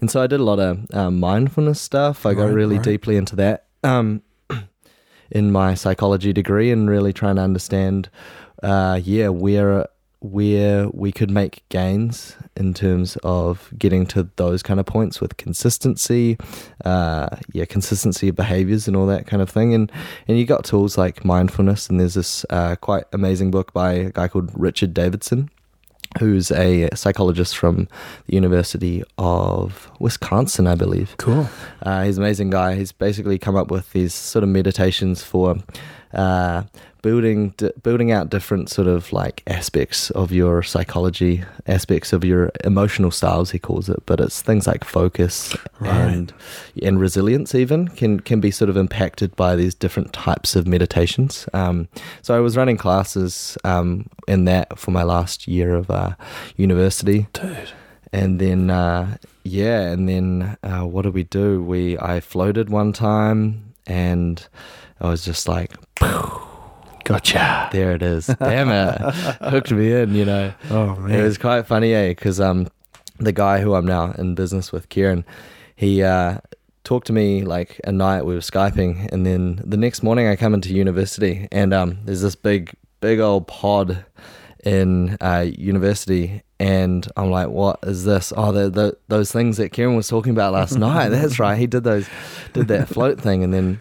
[0.00, 2.24] and so I did a lot of um, mindfulness stuff.
[2.24, 2.84] I got really right.
[2.84, 4.22] deeply into that um,
[5.30, 8.08] in my psychology degree and really trying to understand,
[8.62, 9.86] uh, yeah, where
[10.22, 15.38] where we could make gains in terms of getting to those kind of points with
[15.38, 16.36] consistency,
[16.84, 19.72] uh, yeah, consistency of behaviors and all that kind of thing.
[19.72, 19.90] And
[20.28, 21.88] and you got tools like mindfulness.
[21.88, 25.50] And there's this uh, quite amazing book by a guy called Richard Davidson
[26.18, 27.86] who's a psychologist from
[28.26, 31.14] the University of Wisconsin, I believe.
[31.18, 31.48] Cool.
[31.82, 32.74] Uh, he's an amazing guy.
[32.74, 35.56] He's basically come up with these sort of meditations for
[36.12, 36.64] uh,
[37.02, 42.50] building d- building out different sort of like aspects of your psychology, aspects of your
[42.64, 43.50] emotional styles.
[43.50, 46.32] He calls it, but it's things like focus and
[46.82, 47.54] and resilience.
[47.54, 51.48] Even can can be sort of impacted by these different types of meditations.
[51.52, 51.88] Um,
[52.22, 56.14] so I was running classes um, in that for my last year of uh,
[56.56, 57.70] university Dude.
[58.12, 61.62] and then uh, yeah, and then uh, what did we do?
[61.62, 64.46] We I floated one time, and
[65.00, 65.72] I was just like,
[67.04, 67.68] Gotcha.
[67.72, 68.98] there it is, damn it,
[69.42, 70.52] hooked me in, you know.
[70.70, 72.08] Oh, It was quite funny, eh?
[72.10, 72.68] Because um,
[73.18, 75.24] the guy who I'm now in business with, Kieran,
[75.76, 76.38] he uh,
[76.84, 80.36] talked to me like a night we were skyping, and then the next morning I
[80.36, 84.04] come into university, and um, there's this big, big old pod
[84.64, 88.32] in uh, university, and I'm like, "What is this?
[88.36, 91.08] Oh, the, the those things that Kieran was talking about last night.
[91.08, 91.56] That's right.
[91.58, 92.08] He did those,
[92.52, 93.80] did that float thing, and then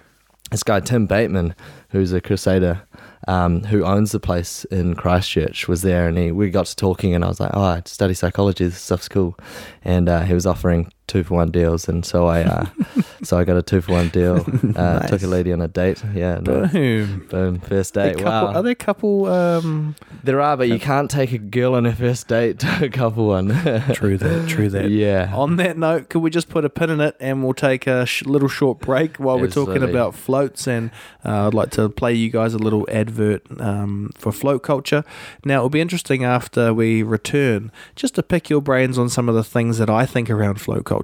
[0.51, 1.53] this guy Tim Bateman,
[1.89, 2.81] who's a crusader,
[3.29, 7.13] um, who owns the place in Christchurch, was there, and he we got to talking,
[7.13, 8.65] and I was like, "Oh, I study psychology.
[8.65, 9.37] This stuff's cool,"
[9.83, 12.65] and uh, he was offering two for one deals, and so I uh,
[13.23, 14.45] so I got a two for one deal.
[14.75, 16.01] Uh, Took a lady on a date.
[16.13, 17.27] Yeah, no, Boom.
[17.29, 18.17] boom, first date.
[18.19, 19.25] couple, wow, Are there a couple?
[19.25, 22.89] Um, there are, but you can't take a girl on her first date to a
[22.89, 23.47] couple one.
[23.93, 24.47] true that.
[24.47, 24.89] True that.
[24.91, 25.31] yeah.
[25.35, 28.05] On that note, could we just put a pin in it and we'll take a
[28.05, 30.67] sh- little short break while we're talking about floats?
[30.67, 30.91] And
[31.25, 35.03] uh, I'd like to play you guys a little advert um, for float culture.
[35.43, 39.35] Now, it'll be interesting after we return just to pick your brains on some of
[39.35, 40.98] the things that I think around float culture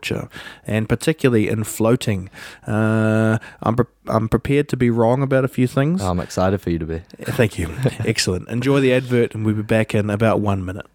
[0.65, 2.29] and particularly in floating.
[2.67, 6.01] Uh, I'm, pre- I'm prepared to be wrong about a few things.
[6.01, 7.01] I'm excited for you to be.
[7.23, 7.73] Thank you.
[7.99, 8.49] Excellent.
[8.49, 10.85] Enjoy the advert, and we'll be back in about one minute.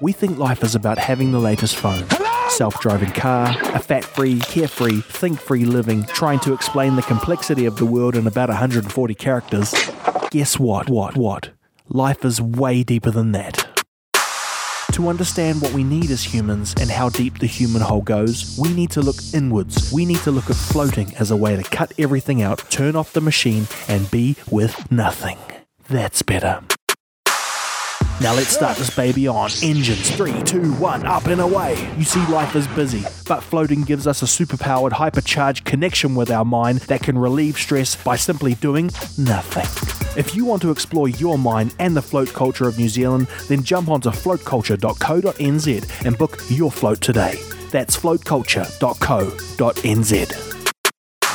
[0.00, 2.06] We think life is about having the latest phone.
[2.48, 7.64] Self driving car, a fat free, carefree, think free living, trying to explain the complexity
[7.66, 9.72] of the world in about 140 characters.
[10.30, 10.90] Guess what?
[10.90, 11.16] What?
[11.16, 11.50] What?
[11.88, 13.81] Life is way deeper than that.
[14.92, 18.72] To understand what we need as humans and how deep the human hole goes, we
[18.74, 19.90] need to look inwards.
[19.90, 23.14] We need to look at floating as a way to cut everything out, turn off
[23.14, 25.38] the machine, and be with nothing.
[25.88, 26.60] That's better.
[28.22, 29.50] Now let's start this baby on.
[29.64, 31.72] Engines, three, two, one, up and away.
[31.98, 36.44] You see, life is busy, but floating gives us a superpowered, hypercharged connection with our
[36.44, 39.66] mind that can relieve stress by simply doing nothing.
[40.16, 43.64] If you want to explore your mind and the float culture of New Zealand, then
[43.64, 47.40] jump onto floatculture.co.nz and book your float today.
[47.72, 50.52] That's floatculture.co.nz.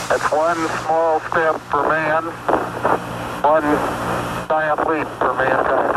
[0.09, 2.23] It's one small step for man,
[3.43, 3.63] one
[4.47, 5.96] giant leap for mankind.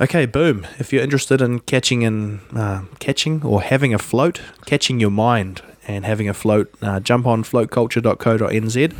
[0.00, 0.66] Okay, boom.
[0.78, 5.62] If you're interested in catching and uh, catching or having a float, catching your mind
[5.86, 8.94] and having a float, uh, jump on floatculture.co.nz.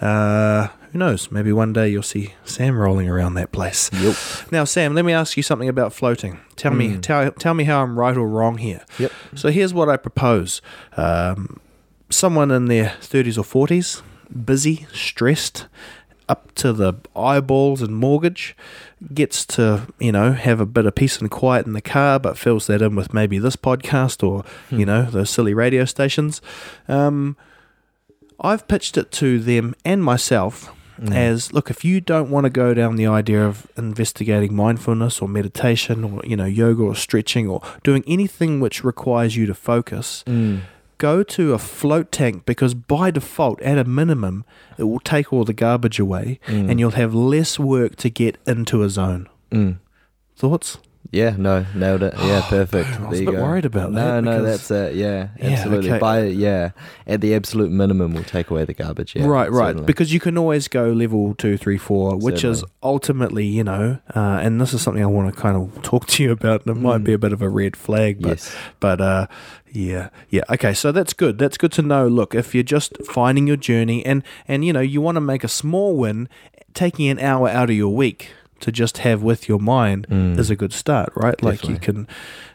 [0.00, 1.30] Uh, who knows?
[1.30, 3.90] Maybe one day you'll see Sam rolling around that place.
[3.92, 4.16] Yep.
[4.50, 6.40] Now, Sam, let me ask you something about floating.
[6.56, 7.02] Tell me, Mm.
[7.02, 8.84] tell, tell me how I'm right or wrong here.
[8.98, 9.12] Yep.
[9.34, 10.62] So here's what I propose:
[10.96, 11.60] um,
[12.08, 14.02] someone in their 30s or 40s,
[14.44, 15.66] busy, stressed,
[16.28, 18.56] up to the eyeballs in mortgage,
[19.14, 22.36] gets to you know have a bit of peace and quiet in the car, but
[22.38, 26.40] fills that in with maybe this podcast or you know those silly radio stations.
[26.88, 27.36] Um,
[28.40, 31.14] I've pitched it to them and myself Mm.
[31.14, 35.28] as look if you don't want to go down the idea of investigating mindfulness or
[35.28, 40.24] meditation or you know yoga or stretching or doing anything which requires you to focus
[40.26, 40.62] Mm.
[40.98, 44.44] Go to a float tank because by default at a minimum
[44.76, 46.68] it will take all the garbage away Mm.
[46.70, 49.78] and you'll have less work to get into a zone Mm.
[50.36, 50.78] thoughts
[51.10, 52.12] Yeah, no, nailed it.
[52.18, 52.88] Yeah, perfect.
[53.00, 53.42] I was There a you bit go.
[53.42, 54.94] worried about no, that No, because- that's it.
[54.96, 55.90] Yeah, Yeah, absolutely.
[55.90, 55.98] okay.
[55.98, 56.70] By yeah,
[57.06, 59.16] at the absolute minimum, we'll take away the garbage.
[59.16, 59.68] Yeah, right, right.
[59.68, 59.86] certainly.
[59.86, 64.40] Because you can always go level two, three, four, which is ultimately, you know, uh,
[64.42, 66.66] and this is something I want to kind of talk to you about.
[66.66, 67.04] And it might Mm.
[67.04, 69.26] be a bit of a red flag, but yes, But uh,
[69.72, 70.42] yeah, yeah.
[70.50, 71.38] Okay, so that's good.
[71.38, 72.06] That's good to know.
[72.06, 75.42] Look, if you're just finding your journey and and you know you want to make
[75.44, 76.28] a small win,
[76.74, 80.38] taking an hour out of your week to just have with your mind Mm.
[80.38, 81.40] is a good start, right?
[81.42, 82.06] Like you can,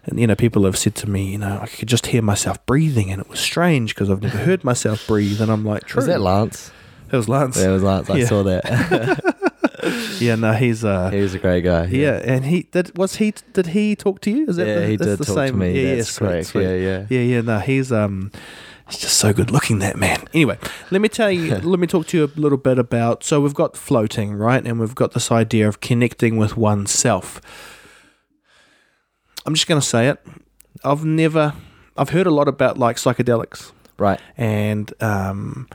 [0.05, 2.63] and you know, people have said to me, you know, I could just hear myself
[2.65, 5.99] breathing, and it was strange because I've never heard myself breathe, and I'm like, true.
[5.99, 6.71] was that Lance?
[7.11, 7.57] It was Lance.
[7.57, 8.09] Yeah, it was Lance.
[8.09, 8.25] I Yeah.
[8.25, 9.23] saw that.
[10.19, 11.09] Yeah, no, he's uh.
[11.09, 11.85] he was a great guy.
[11.87, 12.97] Yeah, and he did.
[12.97, 13.33] Was he?
[13.51, 14.45] Did he talk to you?
[14.47, 15.47] Is that yeah, the, he did the talk same?
[15.55, 15.71] to me.
[15.81, 16.47] Yeah, yeah, sweet, correct.
[16.47, 16.63] sweet.
[16.63, 17.05] Yeah, yeah.
[17.09, 18.31] Yeah, yeah, no, he's um
[18.93, 20.27] he's just so good looking that man.
[20.33, 20.57] Anyway,
[20.91, 23.53] let me tell you let me talk to you a little bit about so we've
[23.53, 24.65] got floating, right?
[24.65, 27.41] And we've got this idea of connecting with oneself.
[29.45, 30.19] I'm just gonna say it.
[30.83, 31.53] I've never
[31.97, 34.19] I've heard a lot about like psychedelics Right.
[34.37, 35.67] and um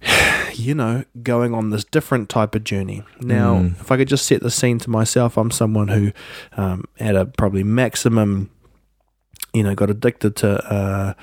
[0.54, 3.80] you know going on this different type of journey now Mm.
[3.80, 6.12] if i could just set the scene to myself i'm someone who
[6.56, 8.48] um, at a probably maximum
[9.52, 11.14] you know got addicted to uh,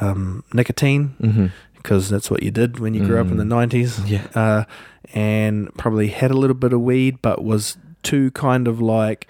[0.00, 1.46] um, nicotine Mm-hmm.
[1.76, 3.68] because that's what you did when you grew up in the Mm.
[3.70, 4.26] 90s Yeah.
[4.34, 4.64] uh,
[5.14, 9.26] and probably had a little bit of weed but was too kind of like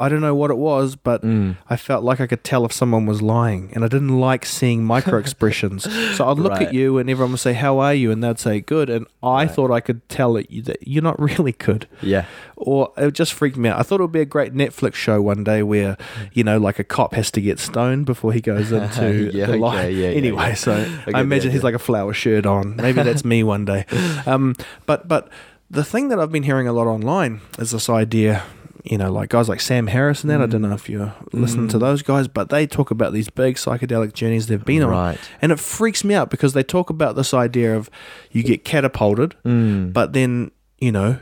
[0.00, 1.56] i don't know what it was but Mm.
[1.70, 4.84] I felt like I could tell if someone was lying, and I didn't like seeing
[4.94, 5.84] micro expressions.
[6.16, 6.68] so I'd look Right.
[6.68, 9.44] at you, and everyone would say, "How are you?" and they'd say, "Good," and I
[9.44, 9.50] Right.
[9.50, 12.24] thought I could tell it, that you're not really good, Yeah.
[12.56, 13.78] or it just freaked me out.
[13.78, 15.96] I thought it would be a great Netflix show one day where
[16.32, 19.52] you know, like a cop has to get stoned before he goes into Yeah, the
[19.52, 19.86] okay, lie.
[19.86, 20.54] yeah, yeah, anyway, yeah.
[20.54, 20.72] so
[21.06, 22.76] I I, imagine he's like a flower shirt on.
[22.76, 23.86] Maybe that's me one day.
[24.26, 24.54] Um,
[24.86, 25.28] but but
[25.70, 28.42] the thing that I've been hearing a lot online is this idea
[28.84, 30.40] you know, like guys like Sam Harris and that.
[30.42, 31.80] I don't know if you're listening to Mm.
[31.80, 35.16] those guys, but they talk about these big psychedelic journeys they've been on.
[35.40, 37.88] And it freaks me out because they talk about this idea of
[38.30, 39.92] you get catapulted, Mm.
[39.94, 41.18] but then, you know,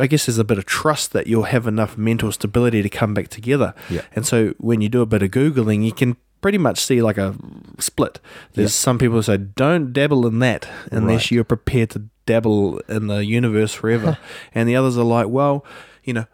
[0.00, 3.12] I guess there's a bit of trust that you'll have enough mental stability to come
[3.14, 3.74] back together.
[3.90, 4.02] Yeah.
[4.16, 7.18] And so when you do a bit of Googling, you can pretty much see like
[7.18, 7.34] a
[7.78, 8.20] split.
[8.54, 11.30] There's some people who say, don't dabble in that unless Right.
[11.32, 14.16] you're prepared to dabble in the universe forever.
[14.54, 15.64] and the others are like, well,
[16.04, 16.26] you know,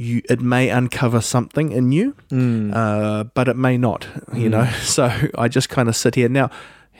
[0.00, 2.72] you, it may uncover something in you, Mm.
[2.74, 4.64] uh, but it may not, you know.
[4.82, 6.48] So I just kind of sit here now.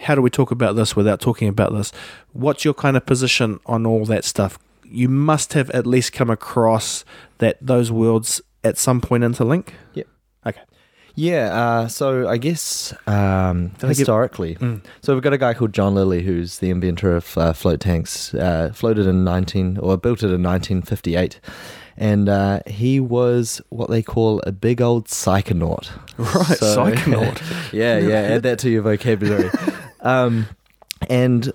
[0.05, 1.93] How do we talk about this without talking about this?
[2.33, 4.59] What's your kind of position on all that stuff?
[4.85, 7.05] You must have at least come across
[7.39, 9.69] that those worlds at some point interlink.
[9.95, 10.07] Yep.
[10.47, 10.61] Okay.
[11.15, 14.81] Yeah, uh, so I guess um, I get- historically, Mm.
[15.03, 18.33] so we've got a guy called John Lilly, who's the inventor of uh, float tanks,
[18.35, 21.41] uh, floated in 19 or built it in 1958,
[22.01, 25.89] and uh, he was what they call a big old psychonaut.
[26.19, 27.73] Right, So- psychonaut.
[27.73, 29.51] yeah, yeah, add that to your vocabulary.
[30.01, 30.47] um,
[31.09, 31.53] and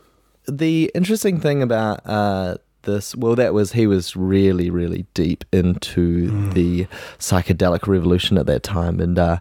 [0.47, 6.51] the interesting thing about uh, this, well, that was he was really, really deep into
[6.51, 6.85] the
[7.17, 9.39] psychedelic revolution at that time, and uh,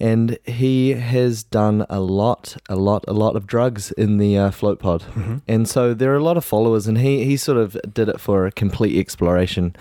[0.00, 4.50] and he has done a lot, a lot, a lot of drugs in the uh,
[4.52, 5.02] float pod,
[5.48, 8.20] and so there are a lot of followers, and he he sort of did it
[8.20, 9.74] for a complete exploration,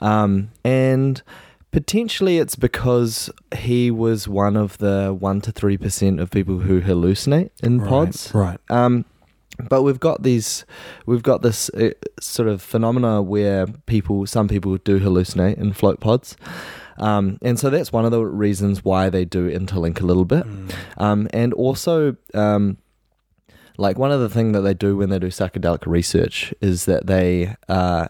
[0.00, 1.22] um, and
[1.70, 6.80] potentially it's because he was one of the one to three percent of people who
[6.80, 8.32] hallucinate in pods.
[8.34, 8.58] Right.
[8.70, 9.04] Um,
[9.68, 10.64] but we've got these,
[11.06, 16.00] we've got this uh, sort of phenomena where people, some people do hallucinate in float
[16.00, 16.36] pods.
[16.98, 20.44] Um, and so that's one of the reasons why they do interlink a little bit.
[20.98, 22.78] Um, and also, um,
[23.76, 27.06] like one of the things that they do when they do psychedelic research is that
[27.06, 28.06] they, uh,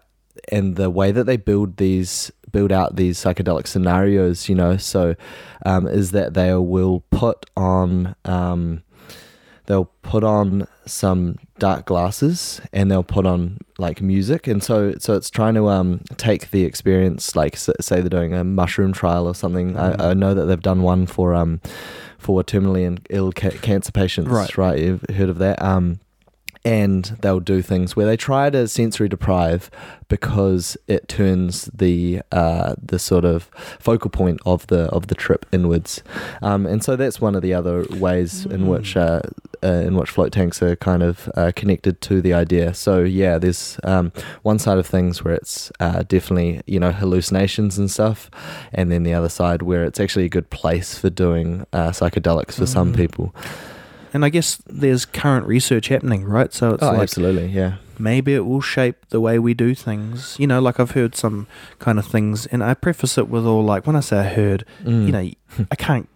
[0.50, 5.16] and the way that they build these build out these psychedelic scenarios, you know, so
[5.66, 8.82] um, is that they will put on um,
[9.66, 14.46] they'll put on some dark glasses and they'll put on like music.
[14.46, 18.44] And so so it's trying to um take the experience like say they're doing a
[18.44, 19.76] mushroom trial or something.
[19.76, 21.60] I, I know that they've done one for um
[22.18, 24.56] for terminally ill ca- cancer patients Right.
[24.56, 24.78] right?
[24.78, 25.60] You've heard of that.
[25.62, 25.98] Um
[26.64, 29.70] and they'll do things where they try to sensory deprive
[30.08, 33.44] because it turns the uh, the sort of
[33.78, 36.02] focal point of the of the trip inwards,
[36.42, 39.20] um, and so that's one of the other ways in which uh,
[39.62, 42.74] uh, in which float tanks are kind of uh, connected to the idea.
[42.74, 44.12] So yeah, there's um,
[44.42, 48.30] one side of things where it's uh, definitely you know hallucinations and stuff,
[48.72, 52.54] and then the other side where it's actually a good place for doing uh, psychedelics
[52.54, 52.96] for some Mm.
[52.96, 53.34] people.
[54.14, 56.52] And I guess there's current research happening, right?
[56.52, 57.78] So it's Oh, like absolutely, yeah.
[57.98, 60.36] maybe it will shape the way we do things.
[60.38, 61.46] You know, like I've heard some
[61.80, 64.64] kind of things, and I preface it with all like when I say I heard,
[64.84, 65.06] Mm.
[65.06, 66.08] you know, I can't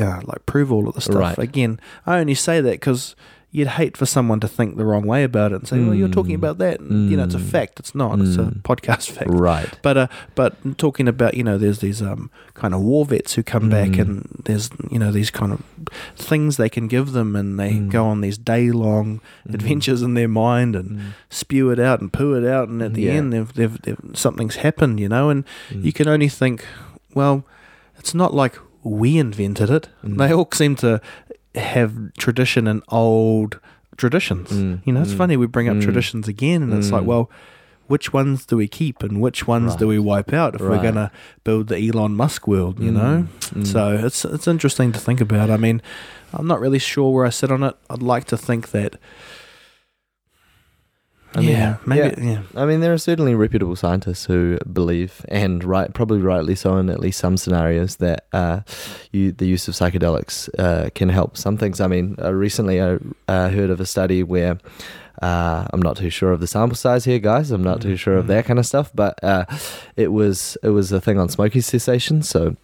[0.00, 1.16] uh, like prove all of the stuff.
[1.16, 1.38] Right.
[1.38, 3.16] Again, I only say that because
[3.54, 6.08] you'd hate for someone to think the wrong way about it and say, "Well, you're
[6.08, 6.42] talking Mm.
[6.42, 7.50] about that." And, You know, it's a Mm.
[7.50, 7.78] fact.
[7.78, 8.18] It's not.
[8.18, 8.62] It's a Mm.
[8.62, 9.28] podcast fact.
[9.30, 9.68] right.
[9.82, 13.42] But uh, but talking about you know, there's these um kind of war vets who
[13.42, 15.60] come back, and there's you know these kind of
[16.16, 20.28] things they can give them, and they go on these day long adventures in their
[20.28, 20.98] mind and
[21.28, 23.12] spew it out and poo it out, and at the Yeah.
[23.12, 26.64] end, they've, they've, they've something's happened, you know, and you can only think,
[27.14, 27.44] well,
[27.98, 29.88] it's not like we invented it.
[30.04, 30.18] Mm.
[30.18, 31.00] They all seem to
[31.54, 33.58] have tradition and old
[33.96, 34.50] traditions.
[34.50, 34.80] Mm.
[34.84, 35.16] You know, it's Mm.
[35.18, 35.82] funny we bring up Mm.
[35.82, 37.06] traditions again, and it's like, Mm.
[37.06, 37.30] well,
[37.88, 40.94] which ones do we keep and which ones do we wipe out if we're going
[40.94, 41.10] to
[41.44, 42.80] build the Elon Musk world?
[42.80, 43.66] You know, Mm.
[43.66, 45.50] so it's it's interesting to think about.
[45.50, 45.82] I mean,
[46.32, 47.74] I'm not really sure where I sit on it.
[47.90, 48.96] I'd like to think that.
[51.34, 52.22] I mean, yeah, maybe.
[52.22, 52.42] Yeah.
[52.54, 56.90] I mean, there are certainly reputable scientists who believe, and right, probably rightly so, in
[56.90, 58.60] at least some scenarios, that uh,
[59.12, 61.80] you, the use of psychedelics uh, can help some things.
[61.80, 64.58] I mean, uh, recently I uh, heard of a study where
[65.22, 67.50] uh, I'm not too sure of the sample size here, guys.
[67.50, 69.44] I'm not too sure of that kind of stuff, but uh,
[69.96, 72.22] it was it was a thing on smoking cessation.
[72.22, 72.56] So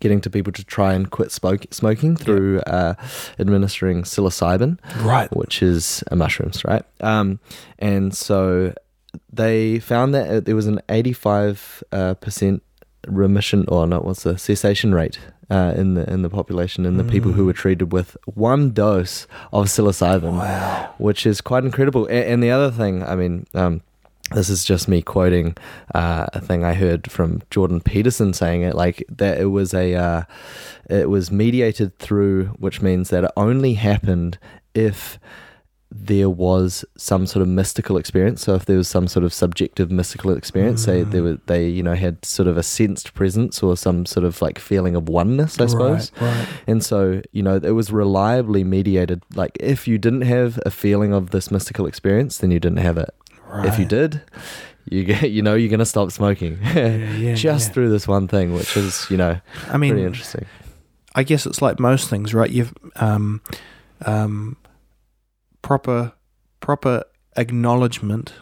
[0.00, 2.94] getting to people to try and quit smoke, smoking through uh,
[3.38, 5.34] administering psilocybin Right.
[5.36, 6.82] which is uh, mushrooms, right?
[7.00, 7.40] Um,
[7.78, 8.72] and so
[9.32, 12.62] they found that uh, there was an 85 uh, percent
[13.06, 15.18] remission, or not, what's the cessation rate
[15.50, 19.26] uh, in the in the population in the people who were treated with one dose
[19.52, 20.94] of psilocybin, Wow.
[20.98, 22.06] which is quite incredible.
[22.06, 23.46] And, and the other thing, I mean.
[23.54, 23.82] Um,
[24.32, 25.56] this is just me quoting
[25.94, 29.94] uh, a thing I heard from Jordan Peterson saying it like that it was a
[29.94, 30.22] uh,
[30.90, 34.38] it was mediated through which means that it only happened
[34.74, 35.18] if
[35.92, 39.88] there was some sort of mystical experience so if there was some sort of subjective
[39.90, 41.10] mystical experience say Mm.
[41.12, 44.42] they were they you know had sort of a sensed presence or some sort of
[44.42, 46.28] like feeling of oneness I suppose Right.
[46.36, 46.48] right.
[46.66, 49.22] and so, you know, it was reliably mediated.
[49.36, 52.98] Like, if you didn't have a feeling of this mystical experience, then you didn't have
[52.98, 53.10] it.
[53.52, 54.22] If you did,
[54.88, 57.72] you get, you know, you're going to stop smoking yeah, just yeah.
[57.72, 60.46] through this one thing, which is, you know, I mean, pretty interesting.
[61.14, 62.50] I guess it's like most things, right?
[62.50, 63.40] You've um,
[64.04, 64.56] um,
[65.62, 66.12] proper
[66.60, 67.04] proper
[67.36, 68.32] acknowledgement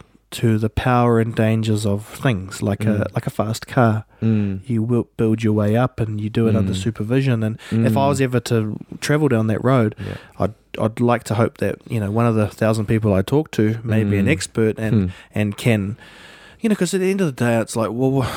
[0.41, 3.15] to the power and dangers of things, like a Mm.
[3.15, 4.05] like a fast car.
[4.21, 4.59] Mm.
[4.65, 6.83] You will build your way up, and you do it under Mm.
[6.83, 7.43] supervision.
[7.43, 8.09] And if I Mm.
[8.09, 10.17] was ever to travel down that road, Yeah.
[10.39, 13.49] I'd I'd like to hope that you know one of the thousand people I talk
[13.51, 14.31] to may be an Mm.
[14.35, 15.07] expert and Hmm.
[15.33, 15.95] and can,
[16.59, 18.27] you know, because at the end of the day, it's like, well,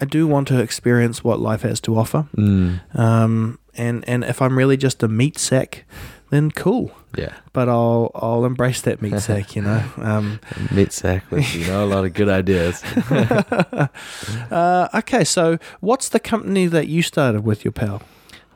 [0.00, 2.26] I do want to experience what life has to offer.
[2.36, 2.80] Mm.
[2.94, 5.84] Um, and and if I'm really just a meat sack,
[6.30, 6.92] then cool.
[7.16, 7.34] Yeah.
[7.52, 9.82] But I'll I'll embrace that meat sack, you know.
[10.00, 10.40] Um,
[10.72, 12.82] Meat sack with, you know, a lot of good ideas.
[14.50, 18.02] uh, okay, so what's the company that you started with your pal?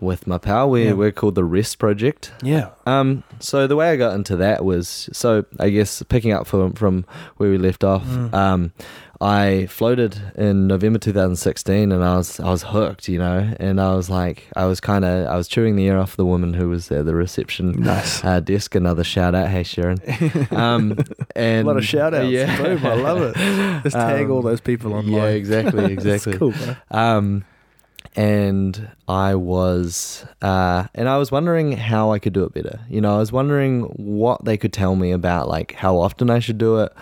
[0.04, 0.92] With my pal, we, Yeah.
[0.92, 2.32] we're called the Rest Project.
[2.42, 2.70] Yeah.
[2.86, 6.72] Um, so the way I got into that was so I guess picking up from
[6.74, 7.04] from
[7.38, 8.04] where we left off.
[8.04, 8.34] Mm.
[8.34, 8.72] Um,
[9.20, 13.94] I floated in November 2016, and I was I was hooked, you know, and I
[13.94, 16.68] was like I was kind of I was chewing the ear off the woman who
[16.68, 18.22] was at the reception Nice.
[18.24, 18.74] uh, desk.
[18.74, 19.98] Another shout out, hey Sharon.
[20.50, 20.98] Um,
[21.36, 22.28] and a lot of shout outs.
[22.30, 22.60] yeah.
[22.60, 23.36] Boom, I love it.
[23.84, 25.12] Let's tag Um, all those people online.
[25.12, 26.36] Yeah, exactly, exactly.
[26.36, 26.76] cool, bro.
[26.90, 27.44] Um,
[28.16, 32.80] and I was, uh, and I was wondering how I could do it better.
[32.88, 36.38] You know, I was wondering what they could tell me about, like how often I
[36.38, 36.92] should do it,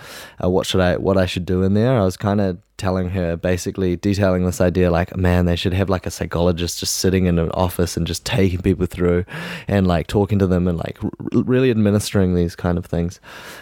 [0.43, 1.99] uh, what should I, what I should do in there.
[2.01, 5.89] I was kind of telling her, basically detailing this idea like, man, they should have
[5.89, 9.25] like a psychologist just sitting in an office and just taking people through
[9.69, 13.21] and like talking to them and like r- really administering these kind of things.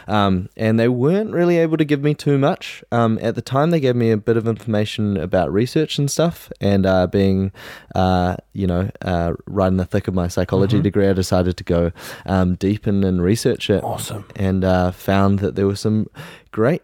[0.08, 2.82] Um, and they weren't really able to give me too much.
[2.92, 6.50] Um, at the time, they gave me a bit of information about research and stuff.
[6.58, 7.52] And uh, being,
[7.94, 11.64] uh, you know, uh, right in the thick of my psychology degree, I decided to
[11.64, 11.92] go
[12.24, 14.24] um, deep in and research it Awesome.
[14.34, 16.08] and uh, found that there were some
[16.52, 16.80] great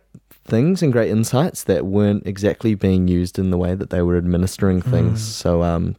[0.46, 4.16] things and great insights that weren't exactly being used in the way that they were
[4.16, 5.22] administering things.
[5.26, 5.96] So, um,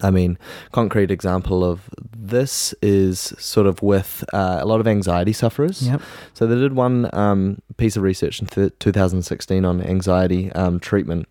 [0.00, 0.38] I mean,
[0.72, 5.86] concrete example of this is sort of with uh, a lot of anxiety sufferers.
[5.88, 6.02] Yep.
[6.34, 11.26] So they did one um, piece of research in th- 2016 on anxiety um, treatment,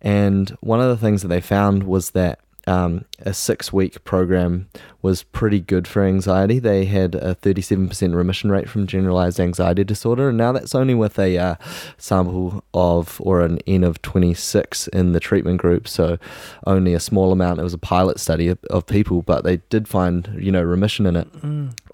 [0.00, 4.68] and one of the things that they found was that um, a six-week program
[5.00, 6.58] was pretty good for anxiety.
[6.58, 11.18] They had a 37% remission rate from generalized anxiety disorder, and now that's only with
[11.18, 11.54] a uh,
[11.98, 15.88] sample of or an N of 26 in the treatment group.
[15.88, 16.18] So
[16.66, 17.58] only a small amount.
[17.58, 21.06] It was a pilot study of, of people, but they did find you know remission
[21.06, 21.28] in it,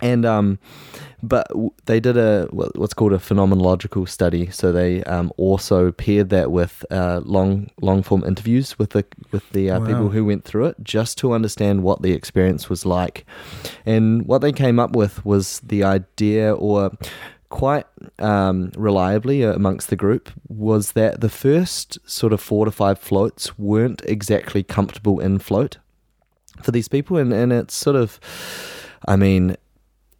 [0.02, 0.58] and um,
[1.22, 4.50] but w- they did a what's called a phenomenological study.
[4.50, 9.48] So they um, also paired that with uh, long long form interviews with the with
[9.50, 9.86] the uh, Wow.
[9.86, 13.24] people who went through it, just to understand what the experience was like.
[13.84, 16.90] And what they came up with was the idea, or
[17.48, 17.86] quite
[18.18, 23.58] um, reliably amongst the group, was that the first sort of four to five floats
[23.58, 25.78] weren't exactly comfortable in float
[26.62, 28.20] for these people, and and it's sort of,
[29.08, 29.56] I mean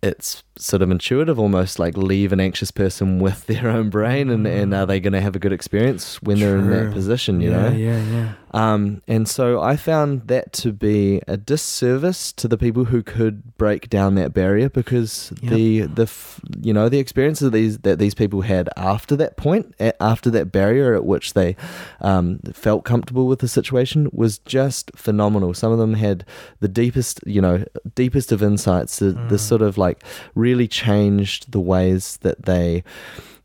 [0.01, 4.47] it's sort of intuitive almost like leave an anxious person with their own brain and,
[4.47, 7.51] and are they going to have a good experience when they're in that position you
[7.51, 8.33] yeah, know Yeah, yeah.
[8.53, 13.57] um, and so I found that to be a disservice to the people who could
[13.57, 15.53] break down that barrier because Yep.
[15.53, 19.75] the the f- you know the experiences these that these people had after that point
[20.01, 21.55] after that barrier at which they
[22.01, 25.55] um, felt comfortable with the situation was just phenomenal.
[25.55, 26.25] Some of them had
[26.61, 28.99] the deepest you know deepest of insights.
[28.99, 30.03] The, the sort of like
[30.49, 32.83] really changed the ways that they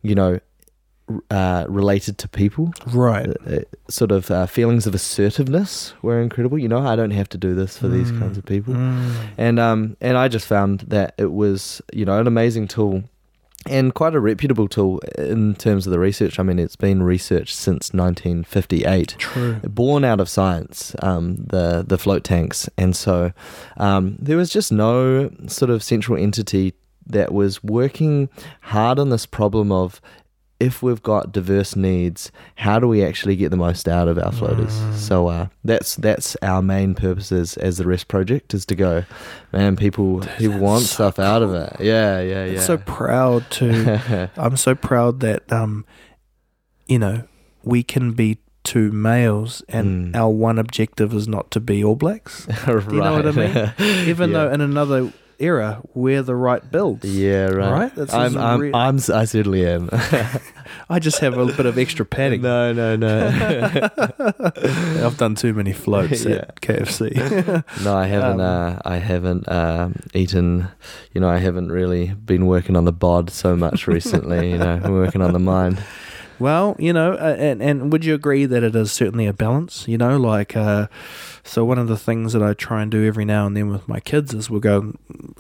[0.10, 0.40] you know
[1.30, 3.28] uh, related to people Right.
[3.46, 6.58] uh, sort of uh, feelings of assertiveness were incredible.
[6.58, 9.12] You know, I don't have to do this for these kinds of people, Mm.
[9.38, 13.04] and um, and I just found that it was you know an amazing tool.
[13.70, 16.38] And quite a reputable tool in terms of the research.
[16.38, 19.54] I mean, it's been researched since 1958 True.
[19.64, 23.32] born out of science, um, the the float tanks, and so
[23.78, 26.74] um, there was just no sort of central entity
[27.08, 28.30] that was working
[28.62, 30.02] hard on this problem of
[30.60, 34.32] if we've got diverse needs, how do we actually get the most out of our
[34.32, 34.72] floaters?
[34.96, 39.04] So uh, that's that's our main purpose as, as the Rest Project is to go,
[39.52, 39.76] man.
[39.76, 41.76] People people want so stuff out of it.
[41.82, 42.52] Yeah, yeah, yeah.
[42.54, 44.30] It's so proud to.
[44.38, 45.86] I'm so proud that um,
[46.88, 47.24] you know,
[47.64, 50.16] we can be two males, and Mm.
[50.18, 52.46] our one objective is not to be All Blacks.
[52.66, 53.74] Do you know what I mean?
[54.08, 54.46] Even Yeah.
[54.46, 57.06] though in another era we're the right builds.
[57.06, 57.72] Yeah, right.
[57.72, 57.96] Right?
[57.96, 59.90] That's I'm, I'm, re- I'm, I certainly am.
[60.90, 62.42] I just have a bit of extra padding.
[62.42, 63.90] no, no, no.
[65.06, 66.36] I've done too many floats Yeah.
[66.36, 67.64] at KFC.
[67.84, 68.42] no, I haven't.
[68.42, 70.68] Um, uh, I haven't um, eaten.
[71.14, 74.52] You know, I haven't really been working on the bod so much recently.
[74.52, 75.82] you know, I'm working on the mind.
[76.44, 79.88] Well, you know, uh, and and would you agree that it is certainly a balance?
[79.88, 80.88] You know, like uh,
[81.44, 83.88] so one of the things that I try and do every now and then with
[83.88, 84.94] my kids is we'll go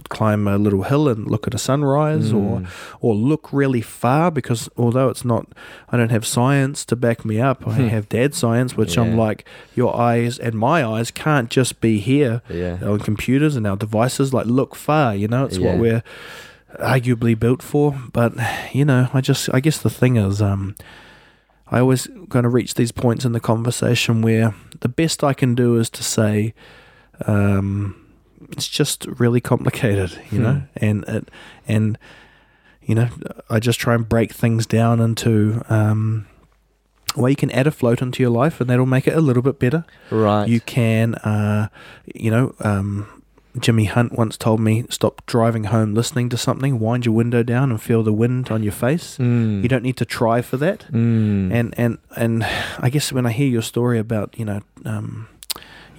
[0.07, 2.67] climb a little hill and look at a sunrise, or Mm.
[3.01, 5.47] or look really far because although it's not,
[5.91, 7.67] I don't have science to back me up.
[7.67, 9.17] I have dad science, which I'm Hmm.
[9.19, 9.45] Like,
[9.75, 12.77] your eyes and my eyes can't just be here Yeah.
[12.81, 14.33] on computers and our devices.
[14.33, 15.67] Like look far, you know, it's Yeah.
[15.71, 16.03] what we're
[16.79, 17.97] arguably built for.
[18.11, 18.33] But
[18.73, 20.75] you know, I just I guess the thing is, um,
[21.69, 25.55] I always going to reach these points in the conversation where the best I can
[25.55, 26.53] do is to say,
[27.25, 27.95] um,
[28.51, 30.85] it's just really complicated, you know, Hmm.
[30.85, 31.29] and it
[31.67, 31.97] and
[32.85, 33.07] you know,
[33.49, 35.63] I just try and break things down into.
[35.69, 36.27] Um,
[37.15, 39.43] well, you can add a float into your life, and that'll make it a little
[39.43, 39.85] bit better.
[40.09, 40.47] Right.
[40.49, 41.69] You can, uh,
[42.13, 43.12] you know, um,
[43.59, 47.69] Jimmy Hunt once told me, stop driving home listening to something, wind your window down
[47.69, 49.17] and feel the wind on your face.
[49.17, 49.61] Mm.
[49.61, 50.85] You don't need to try for that.
[50.91, 51.53] Mm.
[51.53, 52.43] And, and, and
[52.79, 55.27] I guess when I hear your story about, you know, um,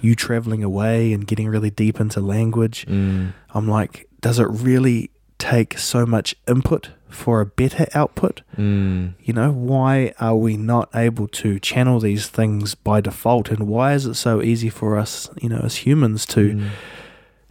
[0.01, 3.33] you traveling away and getting really deep into language, Mm.
[3.53, 8.41] I'm like, does it really take so much input for a better output?
[8.57, 9.13] Mm.
[9.23, 13.49] You know, why are we not able to channel these things by default?
[13.49, 16.69] And why is it so easy for us, you know, as humans to Mm.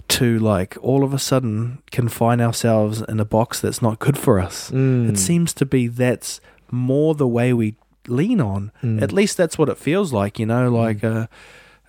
[0.08, 4.38] To like all of a sudden confine ourselves in a box that's not good for
[4.38, 4.70] us?
[4.70, 5.08] Mm.
[5.10, 6.40] It seems to be that's
[6.70, 7.76] more the way we
[8.08, 8.72] lean on.
[8.82, 9.02] Mm.
[9.02, 10.70] At least that's what it feels like, you know.
[10.70, 11.26] Like, uh,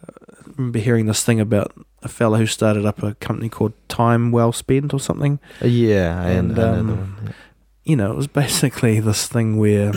[0.08, 4.32] I remember hearing this thing about a fellow who started up a company called Time
[4.32, 5.40] Well Spent or something.
[5.62, 7.34] Uh, yeah, and, um, one.
[7.84, 9.94] You know, it was basically this thing where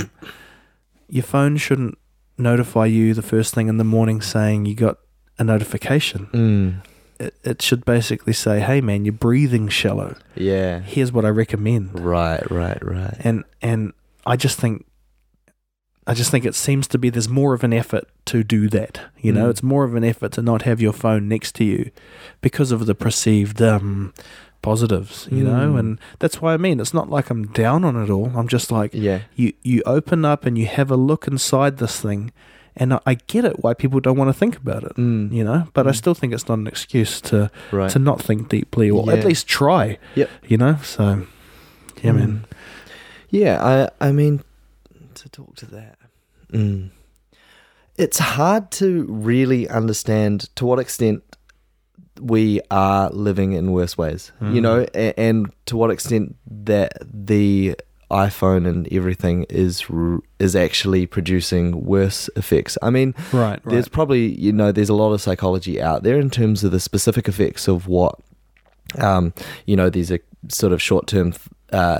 [1.08, 1.98] your phone shouldn't
[2.36, 4.98] notify you the first thing in the morning saying you got
[5.38, 6.26] a notification.
[6.32, 6.88] Mm.
[7.20, 10.16] It, it should basically say, "Hey, man, you're breathing shallow.
[10.36, 10.80] Yeah.
[10.80, 13.14] Here's what I recommend." Right, right, right.
[13.20, 13.92] and and
[14.26, 14.84] I just think
[16.06, 19.00] I just think it seems to be there's more of an effort to do that.
[19.20, 19.50] You know, Mm.
[19.50, 21.90] it's more of an effort to not have your phone next to you
[22.40, 24.14] because of the perceived um,
[24.62, 25.28] positives.
[25.30, 25.78] You know, Mm.
[25.78, 28.32] and that's why I mean it's not like I'm down on it all.
[28.34, 29.20] I'm just like Yeah.
[29.34, 32.32] you you open up and you have a look inside this thing,
[32.78, 34.94] and I, I get it why people don't want to think about it.
[34.96, 35.32] Mm.
[35.32, 35.96] You know, but I Mm.
[35.96, 37.90] still think it's not an excuse to Right.
[37.90, 39.12] to not think deeply or Yeah.
[39.18, 39.98] at least try.
[40.14, 40.28] Yep.
[40.48, 41.26] You know, so
[42.02, 42.44] yeah, man.
[42.46, 42.56] Mm.
[43.30, 44.40] Yeah, I I mean
[45.14, 45.98] to talk to that.
[46.52, 46.90] Mm.
[47.96, 51.22] It's hard to really understand to what extent
[52.20, 54.62] we are living in worse ways, you Mm.
[54.62, 57.76] know, and, and to what extent that the
[58.10, 59.84] iPhone and everything is
[60.38, 62.78] is actually producing worse effects.
[62.82, 63.62] I mean, Right, right.
[63.64, 66.80] there's probably you know there's a lot of psychology out there in terms of the
[66.80, 68.18] specific effects of what
[68.98, 69.34] um
[69.66, 71.34] you know these are sort of short term
[71.72, 71.98] uh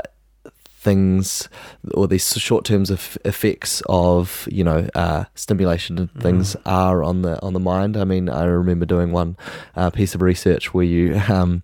[0.78, 1.48] things
[1.92, 7.22] or these short terms of effects of you know uh, stimulation and things are on
[7.22, 7.96] the on the mind.
[7.96, 9.36] I mean, I remember doing one
[9.76, 11.62] uh, piece of research where you um,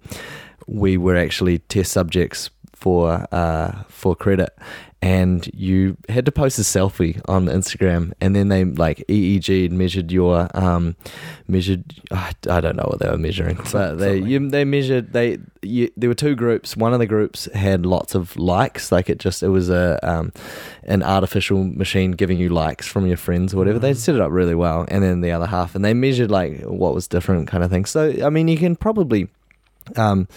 [0.67, 4.57] we were actually test subjects for uh, for credit,
[5.01, 10.11] and you had to post a selfie on Instagram, and then they like EEG measured
[10.11, 10.97] your um,
[11.47, 11.85] measured.
[12.11, 15.39] I I don't know what they were measuring, but they you, they measured they.
[15.61, 16.77] You, there were two groups.
[16.77, 20.33] One of the groups had lots of likes, like it just it was a um,
[20.85, 23.79] an artificial machine giving you likes from your friends or whatever.
[23.79, 26.63] They set it up really well, and then the other half, and they measured like
[26.63, 27.85] what was different kind of thing.
[27.85, 29.29] So I mean, you can probably
[29.97, 30.29] um,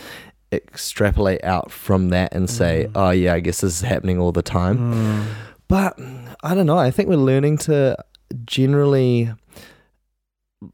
[0.51, 4.41] extrapolate out from that and say, oh yeah, I guess this is happening all the
[4.41, 4.77] time.
[4.93, 5.25] Mm.
[5.67, 5.99] But
[6.43, 6.77] I don't know.
[6.77, 7.97] I think we're learning to
[8.45, 9.31] generally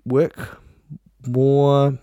[0.06, 0.62] work
[1.28, 1.98] more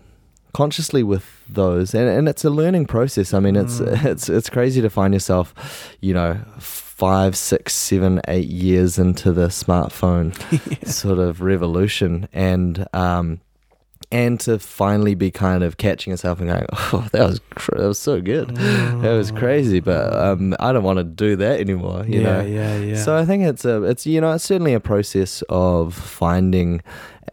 [0.53, 3.33] consciously with those, and, and it's a learning process.
[3.33, 4.05] I mean, it's Mm.
[4.05, 5.53] it's it's crazy to find yourself,
[6.01, 10.35] you know, five, six, seven, eight years into the smartphone
[10.87, 13.39] sort of revolution, and um,
[14.11, 17.87] and to finally be kind of catching yourself and going, oh, that was cr- that
[17.87, 22.05] was so good, that was crazy, but um, I don't want to do that anymore.
[22.05, 23.03] You yeah, know, yeah, yeah.
[23.03, 26.81] so I think it's a it's you know it's certainly a process of finding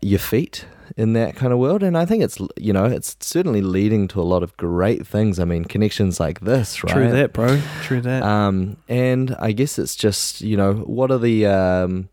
[0.01, 0.66] your feet
[0.97, 4.20] in that kind of world, and I think it's you know it's certainly leading to
[4.20, 5.39] a lot of great things.
[5.39, 6.93] I mean, connections like this, right?
[6.93, 7.61] True that, bro.
[7.83, 8.22] True that.
[8.22, 12.09] Um, and I guess it's just you know what are the um,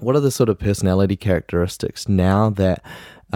[0.00, 2.82] what are the sort of personality characteristics now that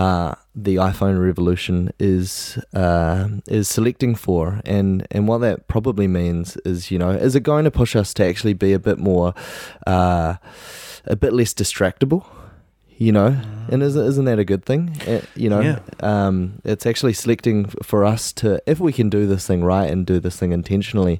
[0.00, 6.56] uh, the iPhone revolution is uh, is selecting for, and and what that probably means
[6.64, 9.34] is you know is it going to push us to actually be a bit more
[9.86, 10.36] uh,
[11.04, 12.24] a bit less distractible.
[13.02, 13.34] You know,
[13.70, 14.94] and isn't, isn't that a good thing?
[15.08, 15.78] Uh, you know, Yeah.
[16.00, 20.04] um, it's actually selecting for us to, if we can do this thing right and
[20.04, 21.18] do this thing intentionally,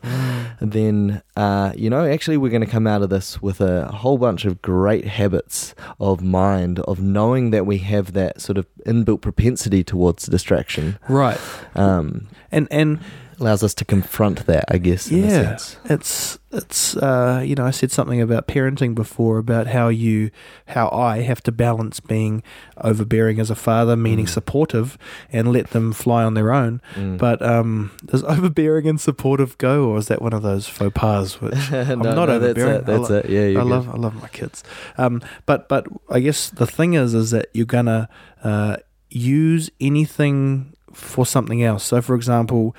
[0.61, 4.19] then uh, you know actually we're going to come out of this with a whole
[4.19, 9.23] bunch of great habits of mind of knowing that we have that sort of inbuilt
[9.23, 11.41] propensity towards distraction right.
[11.75, 12.99] um, And and
[13.41, 17.55] allows us to confront that i guess in a yeah, sense it's it's uh, you
[17.55, 20.33] know I said something about parenting before about how you
[20.67, 22.43] how I have to balance being
[22.79, 24.31] overbearing as a father, meaning Mm.
[24.31, 24.99] supportive,
[25.33, 26.83] and let them fly on their own.
[26.97, 27.19] Mm.
[27.19, 31.41] But um, does overbearing and supportive go, or is that one of those faux pas?
[31.41, 32.75] Which no, I'm not no, that's overbearing.
[32.81, 33.71] it, that's I lo- it yeah I good.
[33.71, 34.65] love I love my kids.
[34.99, 38.09] Um, but but I guess the thing is is that you're gonna
[38.43, 38.79] uh,
[39.09, 41.85] use anything for something else.
[41.85, 42.75] So for example,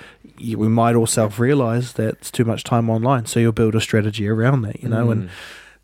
[0.55, 3.81] we might all self realize that it's too much time online, so you'll build a
[3.81, 4.81] strategy around that.
[4.83, 5.29] You know, and Mm.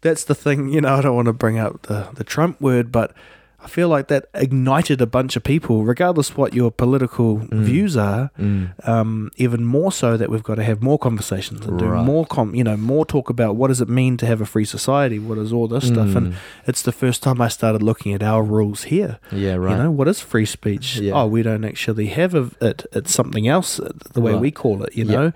[0.01, 0.69] that's the thing.
[0.69, 3.13] You know, I don't want to bring up the the Trump word, but
[3.68, 7.63] I feel like that ignited a bunch of people, regardless what your political Mm.
[7.63, 8.70] views are Mm.
[8.88, 12.55] um, even more so that we've got to have more conversations and do more, com-
[12.55, 15.20] you know, more talk about what does it mean to have a free society?
[15.20, 16.15] What is all this stuff?
[16.15, 16.34] And Mm.
[16.65, 19.20] it's the first time I started looking at our rules here.
[19.34, 20.97] yeah right You know, what is free speech?
[20.99, 21.13] Yeah.
[21.18, 22.86] Oh, we don't actually have a, it.
[22.93, 24.41] It's something else, uh, the way Right.
[24.41, 24.95] we call it.
[24.95, 25.15] You Yeah.
[25.18, 25.32] know,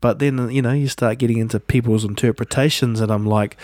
[0.00, 3.56] but then you know you start getting into people's interpretations, and I'm like,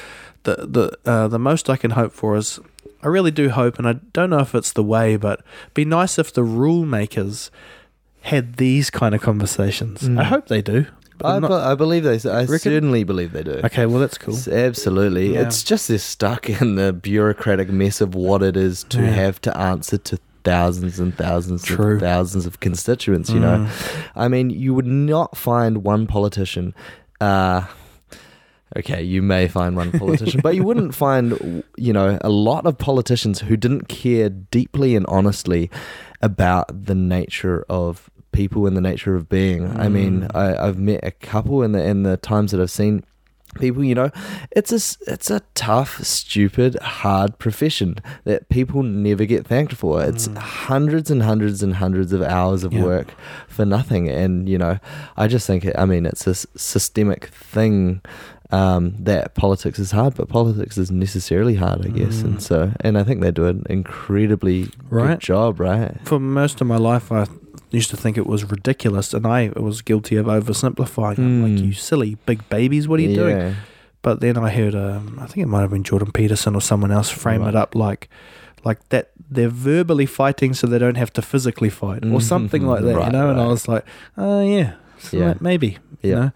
[0.44, 2.60] the the uh, the most I can hope for is.
[3.02, 5.42] I really do hope, and I don't know if it's the way, but
[5.74, 7.50] be nice if the rule makers
[8.22, 10.02] had these kind of conversations.
[10.02, 10.20] Mm.
[10.20, 10.86] I hope they do.
[11.24, 12.30] I, not- be- I believe they.
[12.30, 12.58] I Reckon?
[12.58, 13.60] certainly believe they do.
[13.64, 14.34] Okay, well that's cool.
[14.34, 15.34] S- Absolutely.
[15.34, 15.42] Yeah.
[15.42, 19.10] It's just they're stuck in the bureaucratic mess of what it is to Yeah.
[19.10, 21.92] have to answer to thousands and thousands True.
[21.92, 23.58] and thousands of constituents, you know.
[23.68, 24.04] Mm.
[24.16, 26.74] I mean, you would not find one politician
[27.20, 27.66] uh
[28.76, 32.78] Okay, you may find one politician, but you wouldn't find, you know, a lot of
[32.78, 35.70] politicians who didn't care deeply and honestly
[36.22, 39.66] about the nature of people and the nature of being.
[39.78, 40.34] I mean, Mm.
[40.34, 43.04] I, I've met a couple in the in the times that I've seen
[43.60, 43.84] people.
[43.84, 44.10] You know,
[44.52, 50.02] it's a it's a tough, stupid, hard profession that people never get thanked for.
[50.02, 52.84] It's hundreds and hundreds and hundreds of hours of Mm.
[52.84, 53.08] Work
[53.48, 54.08] for nothing.
[54.08, 54.78] And you know,
[55.18, 58.00] I just think, I mean, it's a systemic thing
[58.52, 62.20] um, that politics is hard, but politics is necessarily hard, I guess.
[62.20, 62.24] Mm.
[62.24, 65.12] And so, and I think they do an incredibly Right.
[65.12, 65.96] good job, right?
[66.04, 67.26] For most of my life, I
[67.70, 71.18] used to think it was ridiculous, and I was guilty of oversimplifying.
[71.18, 71.66] I'm like, Mm.
[71.66, 73.56] you silly big babies, what are you doing?
[74.02, 76.90] But then I heard, um, I think it might have been Jordan Peterson or someone
[76.92, 77.50] else frame Right.
[77.50, 78.08] it up like,
[78.64, 82.82] like that they're verbally fighting so they don't have to physically fight or something like
[82.82, 83.30] that, you Right, know.
[83.30, 83.84] And I was like,
[84.18, 85.34] oh yeah, so Yeah.
[85.40, 86.14] maybe, you Yeah.
[86.16, 86.30] know.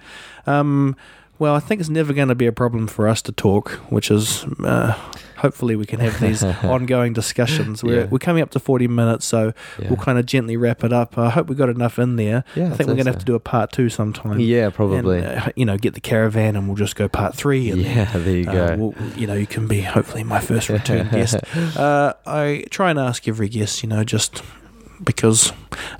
[0.54, 0.96] Um,
[1.38, 4.10] well, I think it's never going to be a problem for us to talk, which
[4.10, 4.92] is uh,
[5.36, 7.82] hopefully we can have these ongoing discussions.
[7.84, 8.06] We're Yeah.
[8.06, 9.88] we're coming up to forty minutes, so Yeah.
[9.88, 11.18] we'll kind of gently wrap it up.
[11.18, 12.44] I hope we got enough in there.
[12.54, 14.40] Yeah, I think we're going to have to do a part two sometime.
[14.40, 15.18] Yeah, probably.
[15.18, 17.70] And, uh, you know, get the caravan, and we'll just go part three.
[17.70, 18.76] And yeah, there you uh, go.
[18.76, 21.36] we'll, you know, you can be hopefully my first return guest.
[21.76, 24.42] Uh, I try and ask every guest, you know, just
[25.04, 25.52] because.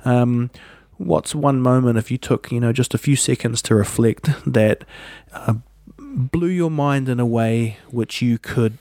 [0.05, 0.49] Um,
[0.97, 4.83] what's one moment if you took, you know, just a few seconds to reflect that
[5.31, 5.55] uh,
[5.97, 8.77] blew your mind in a way which you could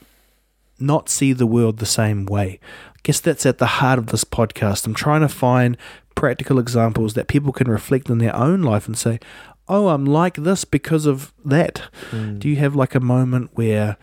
[0.79, 2.61] not see the world the same way?
[2.89, 4.87] I guess that's at the heart of this podcast.
[4.87, 5.77] I'm trying to find
[6.14, 9.21] practical examples that people can reflect in their own life and say,
[9.69, 11.83] oh, I'm like this because of that.
[12.11, 12.39] Mm.
[12.39, 13.97] Do you have like a moment where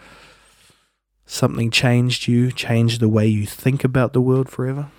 [1.26, 4.90] something changed you, changed the way you think about the world forever?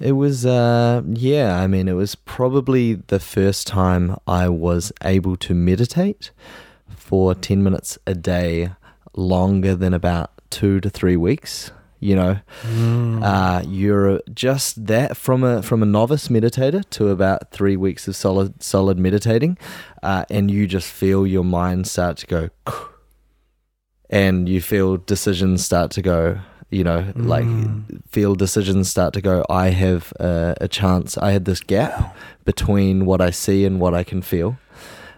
[0.00, 5.36] It was, uh, yeah, I mean, it was probably the first time I was able
[5.36, 6.30] to meditate
[6.88, 8.70] for 10 minutes a day
[9.14, 11.70] longer than about two to three weeks.
[12.02, 12.40] You know,
[13.22, 18.16] uh, you're just that from a from a novice meditator to about three weeks of
[18.16, 19.58] solid solid meditating,
[20.02, 22.48] uh, and you just feel your mind start to go,
[24.08, 26.40] and you feel decisions start to go.
[26.70, 28.00] You know, like Mm.
[28.08, 29.44] feel decisions start to go.
[29.50, 31.18] I have a, a chance.
[31.18, 34.56] I had this gap between what I see and what I can feel.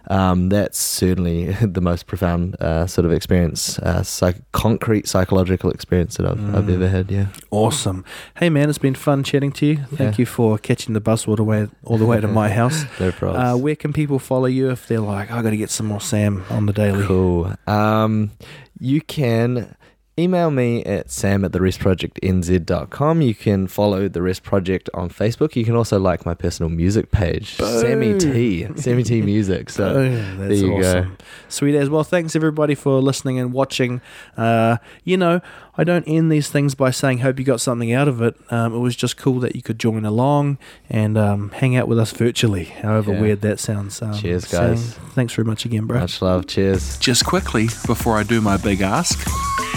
[0.09, 6.17] Um, that's certainly the most profound uh, sort of experience, uh, psych- concrete psychological experience
[6.17, 6.73] that I've, I've Mm.
[6.73, 7.09] ever had.
[7.11, 7.27] Yeah.
[7.51, 8.03] Awesome.
[8.37, 9.77] Hey man, it's been fun chatting to you.
[9.95, 10.21] Thank Yeah.
[10.21, 12.83] you for catching the bus all the way all the way to my house.
[12.99, 13.41] No problem.
[13.41, 16.01] Uh, where can people follow you if they're like, I got to get some more
[16.01, 17.05] Sam on the daily?
[17.05, 17.53] Cool.
[17.67, 18.31] Um,
[18.79, 19.73] you can
[20.17, 23.21] email me at sam at the restprojectnz.com.
[23.21, 25.55] You can follow the Rest Project on Facebook.
[25.55, 28.67] You can also like my personal music page, Sammy T.
[28.75, 29.69] Sammy T Music.
[29.69, 31.07] So that's there you go.
[31.49, 32.03] Sweet as well.
[32.03, 34.01] Thanks everybody for listening and watching.
[34.37, 35.41] Uh, you know,
[35.77, 38.35] I don't end these things by saying hope you got something out of it.
[38.51, 40.59] Um, it was just cool that you could join along
[40.89, 42.65] and um, hang out with us virtually.
[42.65, 43.21] However Yeah.
[43.21, 43.99] weird that sounds.
[44.01, 44.93] Um, Cheers, saying- guys.
[45.15, 45.99] Thanks very much again, bro.
[45.99, 46.45] much love.
[46.47, 46.97] Cheers.
[46.99, 49.19] Just quickly, before I do my big ask,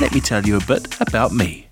[0.00, 1.66] let me tell you a bit about me.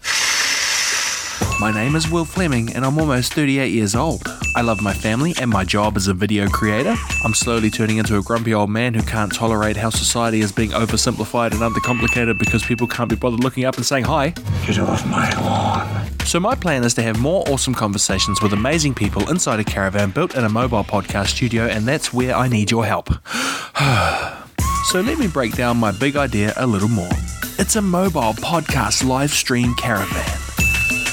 [1.60, 4.22] My name is Will Fleming and I'm almost 38 years old.
[4.56, 6.94] I love my family and my job as a video creator.
[7.24, 10.70] I'm slowly turning into a grumpy old man who can't tolerate how society is being
[10.70, 14.30] oversimplified and undercomplicated because people can't be bothered looking up and saying hi.
[14.66, 16.08] Get off my lawn.
[16.24, 20.10] So, my plan is to have more awesome conversations with amazing people inside a caravan
[20.10, 23.08] built in a mobile podcast studio, and that's where I need your help.
[24.86, 27.10] so, let me break down my big idea a little more.
[27.58, 30.38] It's a mobile podcast live stream caravan.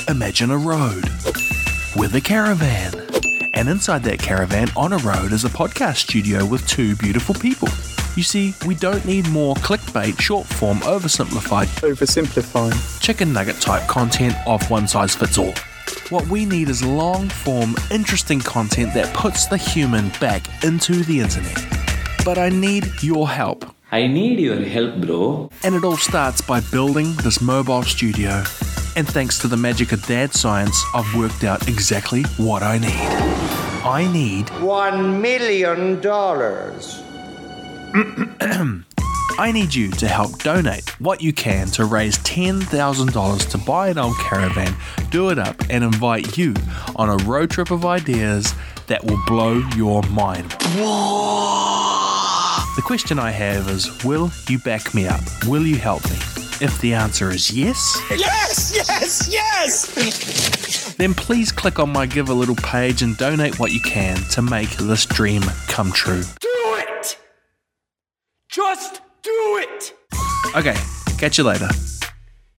[0.08, 1.04] Imagine a road
[1.96, 2.94] with a caravan.
[3.54, 7.68] And inside that caravan on a road is a podcast studio with two beautiful people.
[8.16, 13.02] You see, we don't need more clickbait, short form, oversimplified Oversimplifying.
[13.02, 15.54] chicken nugget type content of one size fits all.
[16.10, 21.20] What we need is long form, interesting content that puts the human back into the
[21.20, 21.66] internet.
[22.26, 23.66] But I need your help.
[23.94, 25.50] I need your help, bro.
[25.66, 28.42] And it all starts by building this mobile studio.
[28.96, 32.90] And thanks to the magic of dad science, I've worked out exactly what I need.
[33.84, 37.02] I need One million dollars.
[39.38, 43.98] I need you to help donate what you can to raise $10,000 to buy an
[43.98, 44.74] old caravan,
[45.10, 46.54] do it up, and invite you
[46.96, 48.54] on a road trip of ideas
[48.88, 50.56] that will blow your mind.
[52.76, 55.20] The question I have is Will you back me up?
[55.46, 56.16] Will you help me?
[56.62, 60.94] If the answer is yes, Yes, yes, yes!
[60.96, 64.42] then please click on my Give a Little page and donate what you can to
[64.42, 66.24] make this dream come true.
[66.40, 67.18] Do it!
[68.48, 69.94] Just do it!
[70.56, 70.78] Okay,
[71.18, 71.68] catch you later.